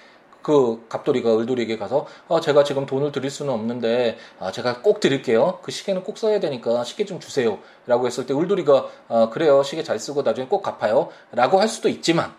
그 0.42 0.86
갑돌이가 0.88 1.38
을돌이에게 1.38 1.76
가서 1.76 2.06
아, 2.28 2.40
제가 2.40 2.64
지금 2.64 2.86
돈을 2.86 3.12
드릴 3.12 3.30
수는 3.30 3.52
없는데 3.52 4.16
아, 4.38 4.52
제가 4.52 4.82
꼭 4.82 5.00
드릴게요. 5.00 5.58
그 5.62 5.70
시계는 5.70 6.04
꼭 6.04 6.18
써야 6.18 6.40
되니까 6.40 6.84
시계 6.84 7.04
좀 7.04 7.20
주세요. 7.20 7.58
라고 7.86 8.06
했을 8.06 8.26
때 8.26 8.34
을돌이가 8.34 8.86
아, 9.08 9.28
그래요. 9.30 9.62
시계 9.62 9.82
잘 9.82 9.98
쓰고 9.98 10.22
나중에 10.22 10.46
꼭 10.46 10.62
갚아요. 10.62 11.08
라고 11.32 11.60
할 11.60 11.68
수도 11.68 11.88
있지만 11.88 12.32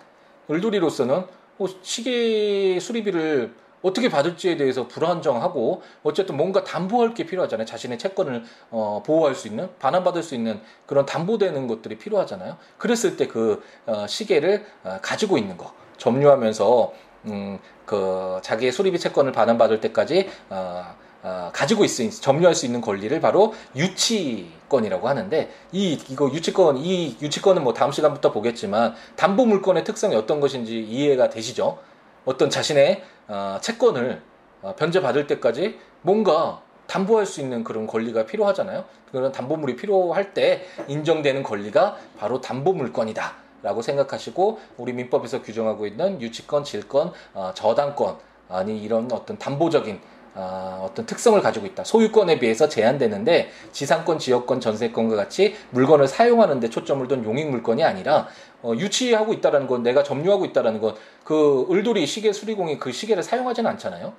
을돌이로서는 0.49 1.25
어, 1.59 1.65
시계 1.81 2.79
수리비를 2.79 3.53
어떻게 3.81 4.09
받을지에 4.09 4.57
대해서 4.57 4.87
불안정하고 4.87 5.81
어쨌든 6.03 6.35
뭔가 6.35 6.63
담보할 6.63 7.13
게 7.13 7.25
필요하잖아요. 7.25 7.65
자신의 7.65 7.97
채권을 7.97 8.43
어, 8.71 9.03
보호할 9.05 9.35
수 9.35 9.47
있는 9.47 9.69
반환받을 9.79 10.23
수 10.23 10.35
있는 10.35 10.59
그런 10.85 11.05
담보되는 11.05 11.67
것들이 11.67 11.97
필요하잖아요. 11.97 12.57
그랬을 12.77 13.17
때그 13.17 13.61
어, 13.85 14.07
시계를 14.07 14.65
어, 14.83 14.99
가지고 15.01 15.37
있는 15.37 15.57
거 15.57 15.73
점유하면서 15.97 16.93
음, 17.25 17.59
그 17.85 18.39
자기의 18.41 18.71
수리비 18.71 18.99
채권을 18.99 19.31
반환받을 19.31 19.81
때까지 19.81 20.29
어, 20.49 20.95
어, 21.21 21.49
가지고 21.53 21.83
있으 21.83 22.09
점유할 22.09 22.55
수 22.55 22.65
있는 22.65 22.79
권리를 22.81 23.19
바로 23.19 23.53
유치권이라고 23.75 25.09
하는데 25.09 25.51
이 25.71 25.99
이거 26.09 26.29
유치권 26.31 26.77
이 26.77 27.17
유치권은 27.21 27.63
뭐 27.63 27.73
다음 27.73 27.91
시간부터 27.91 28.31
보겠지만 28.31 28.95
담보 29.15 29.45
물건의 29.45 29.83
특성이 29.83 30.15
어떤 30.15 30.39
것인지 30.39 30.79
이해가 30.81 31.29
되시죠? 31.29 31.79
어떤 32.25 32.49
자신의 32.49 33.03
어, 33.27 33.57
채권을 33.61 34.21
어, 34.61 34.75
변제받을 34.77 35.27
때까지 35.27 35.79
뭔가 36.01 36.61
담보할 36.87 37.25
수 37.25 37.39
있는 37.41 37.63
그런 37.63 37.85
권리가 37.85 38.25
필요하잖아요. 38.25 38.83
그런 39.11 39.31
담보물이 39.31 39.75
필요할 39.75 40.33
때 40.33 40.65
인정되는 40.87 41.43
권리가 41.43 41.97
바로 42.17 42.41
담보물건이다. 42.41 43.48
라고 43.61 43.81
생각하시고 43.81 44.59
우리 44.77 44.93
민법에서 44.93 45.41
규정하고 45.41 45.85
있는 45.87 46.21
유치권, 46.21 46.63
질권, 46.63 47.11
어, 47.33 47.51
저당권 47.53 48.17
아니 48.47 48.81
이런 48.81 49.11
어떤 49.11 49.37
담보적인 49.37 49.99
어, 50.35 50.87
어떤 50.89 51.05
특성을 51.05 51.39
가지고 51.41 51.65
있다. 51.65 51.83
소유권에 51.83 52.39
비해서 52.39 52.69
제한되는데 52.69 53.49
지상권, 53.71 54.19
지역권, 54.19 54.61
전세권과 54.61 55.15
같이 55.15 55.55
물건을 55.71 56.07
사용하는 56.07 56.59
데 56.59 56.69
초점을 56.69 57.07
둔 57.07 57.23
용익 57.25 57.49
물건이 57.49 57.83
아니라 57.83 58.27
어, 58.61 58.73
유치하고 58.75 59.33
있다라는 59.33 59.67
건 59.67 59.83
내가 59.83 60.03
점유하고 60.03 60.45
있다라는 60.45 60.81
건 60.81 60.95
그 61.29 61.67
을돌이 61.69 62.07
시계 62.07 62.33
수리공이 62.33 62.79
그 62.79 62.91
시계를 62.91 63.21
사용하지는 63.21 63.69
않잖아요. 63.69 64.13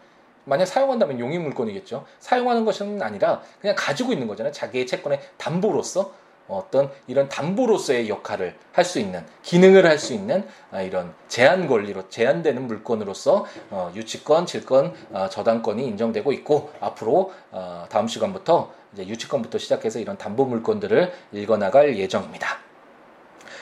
만약 0.44 0.66
사용한다면 0.66 1.18
용익 1.18 1.40
물건이겠죠. 1.40 2.04
사용하는 2.20 2.64
것은 2.64 3.02
아니라 3.02 3.42
그냥 3.60 3.74
가지고 3.76 4.12
있는 4.12 4.28
거잖아요. 4.28 4.52
자기의 4.52 4.86
채권의 4.86 5.20
담보로서 5.36 6.12
어떤 6.50 6.90
이런 7.06 7.28
담보로서의 7.28 8.08
역할을 8.08 8.54
할 8.72 8.84
수 8.84 8.98
있는 8.98 9.24
기능을 9.42 9.86
할 9.86 9.98
수 9.98 10.12
있는 10.14 10.46
아, 10.70 10.82
이런 10.82 11.14
제한 11.28 11.66
권리로 11.66 12.08
제한되는 12.08 12.66
물건으로서 12.66 13.46
어, 13.70 13.92
유치권, 13.94 14.46
질권, 14.46 14.94
어, 15.12 15.28
저당권이 15.28 15.86
인정되고 15.86 16.32
있고 16.32 16.70
앞으로 16.80 17.32
어, 17.50 17.86
다음 17.90 18.08
시간부터 18.08 18.72
이제 18.92 19.06
유치권부터 19.06 19.58
시작해서 19.58 19.98
이런 19.98 20.18
담보 20.18 20.44
물건들을 20.46 21.12
읽어나갈 21.32 21.96
예정입니다. 21.96 22.58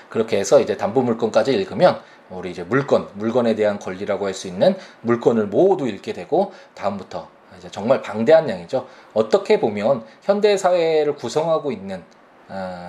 그렇게 0.09 0.39
해서 0.39 0.61
이제 0.61 0.77
담보 0.77 1.03
물건까지 1.03 1.53
읽으면 1.53 2.01
우리 2.31 2.51
이제 2.51 2.63
물건, 2.63 3.09
물건에 3.15 3.55
대한 3.55 3.79
권리라고 3.79 4.27
할 4.27 4.35
수 4.35 4.49
있는 4.49 4.77
물건을 5.03 5.47
모두 5.47 5.87
읽게 5.89 6.13
되고 6.13 6.53
다음부터 6.75 7.29
이제 7.59 7.69
정말 7.71 8.03
방대한 8.03 8.49
양이죠. 8.49 8.87
어떻게 9.15 9.59
보면 9.59 10.05
현대 10.23 10.57
사회를 10.57 11.17
구성하고 11.17 11.73
있는 11.73 11.97
어, 11.99 12.18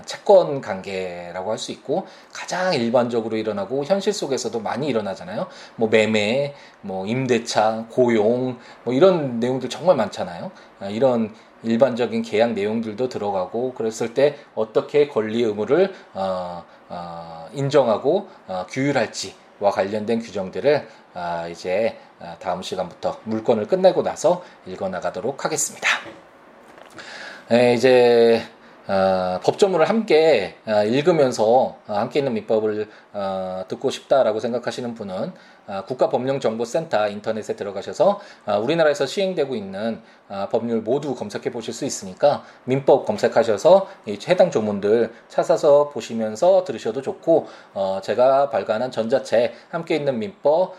채권 0.05 0.62
관계라고 0.62 1.51
할 1.51 1.60
수 1.60 1.72
있고 1.74 2.07
가장 2.34 2.74
일반적으로 2.74 3.38
일어나고 3.38 3.84
현실 3.84 4.14
속에서도 4.14 4.60
많이 4.62 4.88
일어나잖아요. 4.88 5.47
뭐 5.76 5.89
매매, 5.89 6.55
뭐 6.82 7.05
임대차, 7.05 7.86
고용, 7.91 8.57
뭐 8.84 8.93
이런 8.93 9.39
내용들 9.39 9.70
정말 9.70 9.95
많잖아요. 9.97 10.51
아, 10.80 10.88
이런 10.88 11.36
일반적인 11.62 12.22
계약 12.22 12.53
내용들도 12.53 13.10
들어가고 13.10 13.74
그랬을 13.74 14.14
때 14.14 14.38
어떻게 14.55 15.07
권리 15.10 15.43
의무를 15.43 15.93
어, 16.14 16.64
어, 16.88 17.49
인정하고 17.53 18.30
어, 18.47 18.66
규율할지와 18.70 19.72
관련된 19.72 20.20
규정들을 20.20 20.88
아, 21.14 21.47
이제 21.49 21.97
아, 22.22 22.38
다음 22.39 22.62
시간부터 22.62 23.20
물건을 23.26 23.68
끝내고 23.68 24.03
나서 24.03 24.43
읽어나가도록 24.66 25.43
하겠습니다. 25.43 25.89
네, 27.49 27.74
이제 27.74 28.43
어, 28.90 29.40
법조문을 29.44 29.88
함께 29.88 30.56
어, 30.66 30.84
읽으면서 30.84 31.46
어, 31.46 31.94
함께 31.94 32.20
있는 32.20 32.34
민법을 32.34 32.90
어, 33.14 33.64
듣고 33.68 33.92
싶다라고 33.92 34.40
생각하시는 34.40 34.96
분은 34.96 35.32
어, 35.68 35.84
국가법령정보센터 35.86 37.10
인터넷에 37.10 37.56
들어가셔서 37.56 38.20
어, 38.48 38.58
우리나라에서 38.58 39.06
시행되고 39.06 39.56
있는 39.56 40.02
법률 40.52 40.82
모두 40.82 41.16
검색해 41.16 41.52
보실 41.52 41.74
수 41.74 41.86
있으니까 41.86 42.44
민법 42.66 43.06
검색하셔서 43.08 43.88
해당 44.28 44.52
조문들 44.52 45.12
찾아서 45.28 45.90
보시면서 45.90 46.64
들으셔도 46.66 47.02
좋고 47.02 47.48
제가 48.04 48.52
발간한 48.52 48.92
전자책 48.92 49.54
함께 49.72 49.96
있는 49.96 50.20
민법 50.20 50.76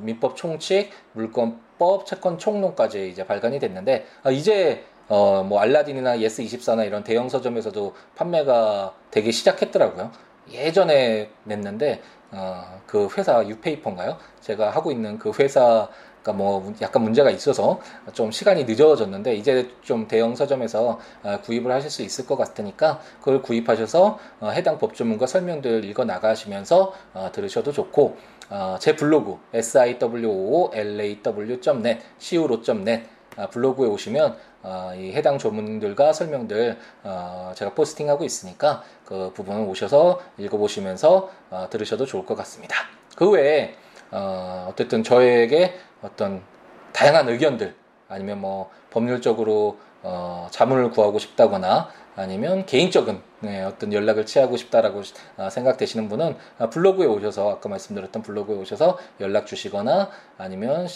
민법 0.00 0.34
총칙 0.34 0.90
물권법 1.12 2.04
채권 2.06 2.36
총론까지 2.36 3.10
이제 3.10 3.24
발간이 3.24 3.60
됐는데 3.60 4.06
이제 4.32 4.84
어, 5.08 5.44
뭐 5.46 5.60
알라딘이나 5.60 6.18
예스24나 6.18 6.86
이런 6.86 7.04
대형 7.04 7.28
서점에서도 7.28 7.94
판매가 8.16 8.94
되기 9.10 9.32
시작했더라고요. 9.32 10.10
예전에 10.50 11.30
냈는데 11.44 12.02
어, 12.30 12.80
그 12.86 13.08
회사 13.16 13.46
유페이퍼인가요? 13.46 14.16
제가 14.40 14.70
하고 14.70 14.90
있는 14.90 15.18
그 15.18 15.30
회사가 15.38 16.32
뭐 16.34 16.74
약간 16.82 17.02
문제가 17.02 17.30
있어서 17.30 17.80
좀 18.12 18.30
시간이 18.30 18.64
늦어졌는데 18.64 19.36
이제 19.36 19.70
좀 19.82 20.08
대형 20.08 20.34
서점에서 20.34 20.98
어, 21.22 21.40
구입을 21.42 21.70
하실 21.70 21.90
수 21.90 22.02
있을 22.02 22.26
것 22.26 22.36
같으니까 22.36 23.00
그걸 23.20 23.40
구입하셔서 23.40 24.18
어, 24.40 24.48
해당 24.50 24.78
법조문과 24.78 25.26
설명들 25.26 25.84
읽어 25.84 26.04
나가시면서 26.04 26.92
어, 27.14 27.30
들으셔도 27.32 27.72
좋고 27.72 28.16
어, 28.50 28.76
제 28.80 28.96
블로그 28.96 29.38
siwoolaw.net 29.54 32.00
siwo.net 32.20 33.02
아, 33.02 33.13
블로그에 33.50 33.86
오시면 33.88 34.36
어, 34.62 34.92
이 34.96 35.12
해당 35.12 35.38
조문들과 35.38 36.12
설명들 36.12 36.78
어, 37.02 37.52
제가 37.54 37.74
포스팅하고 37.74 38.24
있으니까 38.24 38.82
그 39.04 39.32
부분을 39.34 39.68
오셔서 39.68 40.20
읽어보시면서 40.38 41.30
어, 41.50 41.66
들으셔도 41.70 42.06
좋을 42.06 42.24
것 42.24 42.34
같습니다. 42.36 42.76
그 43.16 43.30
외에 43.30 43.74
어, 44.10 44.68
어쨌든 44.70 45.02
저에게 45.02 45.74
어떤 46.02 46.42
다양한 46.92 47.28
의견들 47.28 47.74
아니면 48.08 48.40
뭐 48.40 48.70
법률적으로 48.90 49.78
어, 50.02 50.48
자문을 50.50 50.90
구하고 50.90 51.18
싶다거나 51.18 51.88
아니면 52.16 52.64
개인적인 52.66 53.20
네, 53.40 53.62
어떤 53.62 53.92
연락을 53.92 54.24
취하고 54.24 54.56
싶다라고 54.56 55.02
어, 55.36 55.50
생각되시는 55.50 56.08
분은 56.08 56.36
어, 56.58 56.70
블로그에 56.70 57.06
오셔서 57.06 57.50
아까 57.50 57.68
말씀드렸던 57.68 58.22
블로그에 58.22 58.56
오셔서 58.56 58.98
연락 59.20 59.46
주시거나 59.46 60.10
아니면 60.38 60.86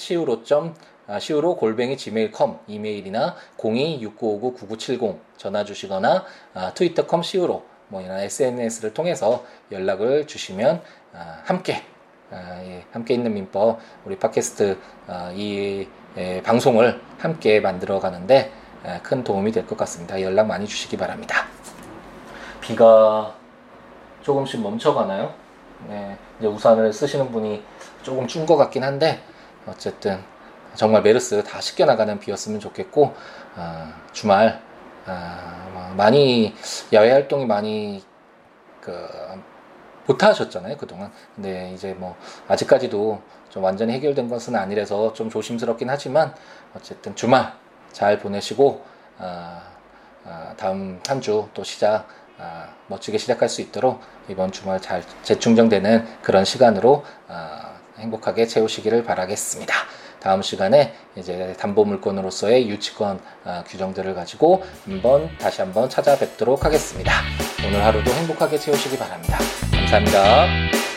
siwo 1.16 1.56
골뱅이 1.56 1.96
gmail.com 1.96 2.58
이메일이나 2.66 3.34
026959-9970 3.56 5.18
전화 5.36 5.64
주시거나 5.64 6.24
아, 6.54 6.72
트위터.com 6.74 7.20
siwo 7.20 7.62
뭐 7.88 8.02
이런 8.02 8.18
SNS를 8.18 8.92
통해서 8.92 9.44
연락을 9.72 10.26
주시면 10.26 10.82
아, 11.14 11.40
함께 11.44 11.82
아, 12.30 12.60
예, 12.62 12.84
함께 12.92 13.14
있는 13.14 13.32
민법 13.32 13.78
우리 14.04 14.18
팟캐스트 14.18 14.78
아, 15.06 15.32
이 15.34 15.88
예, 16.18 16.42
방송을 16.42 17.00
함께 17.18 17.60
만들어 17.60 17.98
가는데 18.00 18.52
예, 18.86 19.00
큰 19.02 19.24
도움이 19.24 19.52
될 19.52 19.66
것 19.66 19.76
같습니다. 19.78 20.20
연락 20.20 20.46
많이 20.46 20.66
주시기 20.66 20.96
바랍니다. 20.98 21.46
비가 22.60 23.34
조금씩 24.22 24.60
멈춰가나요? 24.60 25.32
네, 25.88 26.18
이제 26.38 26.46
우산을 26.48 26.92
쓰시는 26.92 27.30
분이 27.32 27.62
조금 28.02 28.26
준 28.26 28.44
것 28.44 28.56
같긴 28.56 28.84
한데 28.84 29.20
어쨌든 29.66 30.18
정말 30.74 31.02
메르스 31.02 31.42
다 31.44 31.60
씻겨나가는 31.60 32.18
비였으면 32.20 32.60
좋겠고 32.60 33.14
어, 33.56 33.92
주말 34.12 34.60
아, 35.06 35.92
많이 35.96 36.54
야외 36.92 37.10
활동이 37.12 37.46
많이 37.46 38.04
그 38.80 38.92
못하셨잖아요 40.06 40.76
그동안. 40.76 41.12
근데 41.34 41.70
이제 41.74 41.92
뭐 41.94 42.16
아직까지도 42.48 43.20
좀 43.50 43.64
완전히 43.64 43.92
해결된 43.94 44.28
것은 44.28 44.56
아니라서 44.56 45.12
좀 45.12 45.28
조심스럽긴 45.30 45.90
하지만 45.90 46.34
어쨌든 46.74 47.14
주말 47.14 47.52
잘 47.92 48.18
보내시고 48.18 48.84
아, 49.18 49.62
아, 50.24 50.54
다음 50.56 51.00
한 51.06 51.20
주 51.20 51.48
또 51.54 51.64
시작 51.64 52.06
아, 52.38 52.68
멋지게 52.86 53.18
시작할 53.18 53.48
수 53.48 53.60
있도록 53.62 54.00
이번 54.28 54.52
주말 54.52 54.80
잘 54.80 55.02
재충전되는 55.22 56.06
그런 56.22 56.44
시간으로 56.44 57.04
아, 57.28 57.72
행복하게 57.98 58.46
채우시기를 58.46 59.02
바라겠습니다. 59.04 59.74
다음 60.20 60.42
시간에 60.42 60.94
이제 61.16 61.54
담보 61.58 61.84
물건으로서의 61.84 62.68
유치권 62.68 63.20
아, 63.44 63.64
규정들을 63.66 64.14
가지고 64.14 64.62
한번 64.84 65.30
다시 65.38 65.60
한번 65.60 65.88
찾아뵙도록 65.88 66.64
하겠습니다. 66.64 67.12
오늘 67.66 67.84
하루도 67.84 68.10
행복하게 68.10 68.58
채우시기 68.58 68.96
바랍니다. 68.98 69.38
감사합니다. 69.72 70.87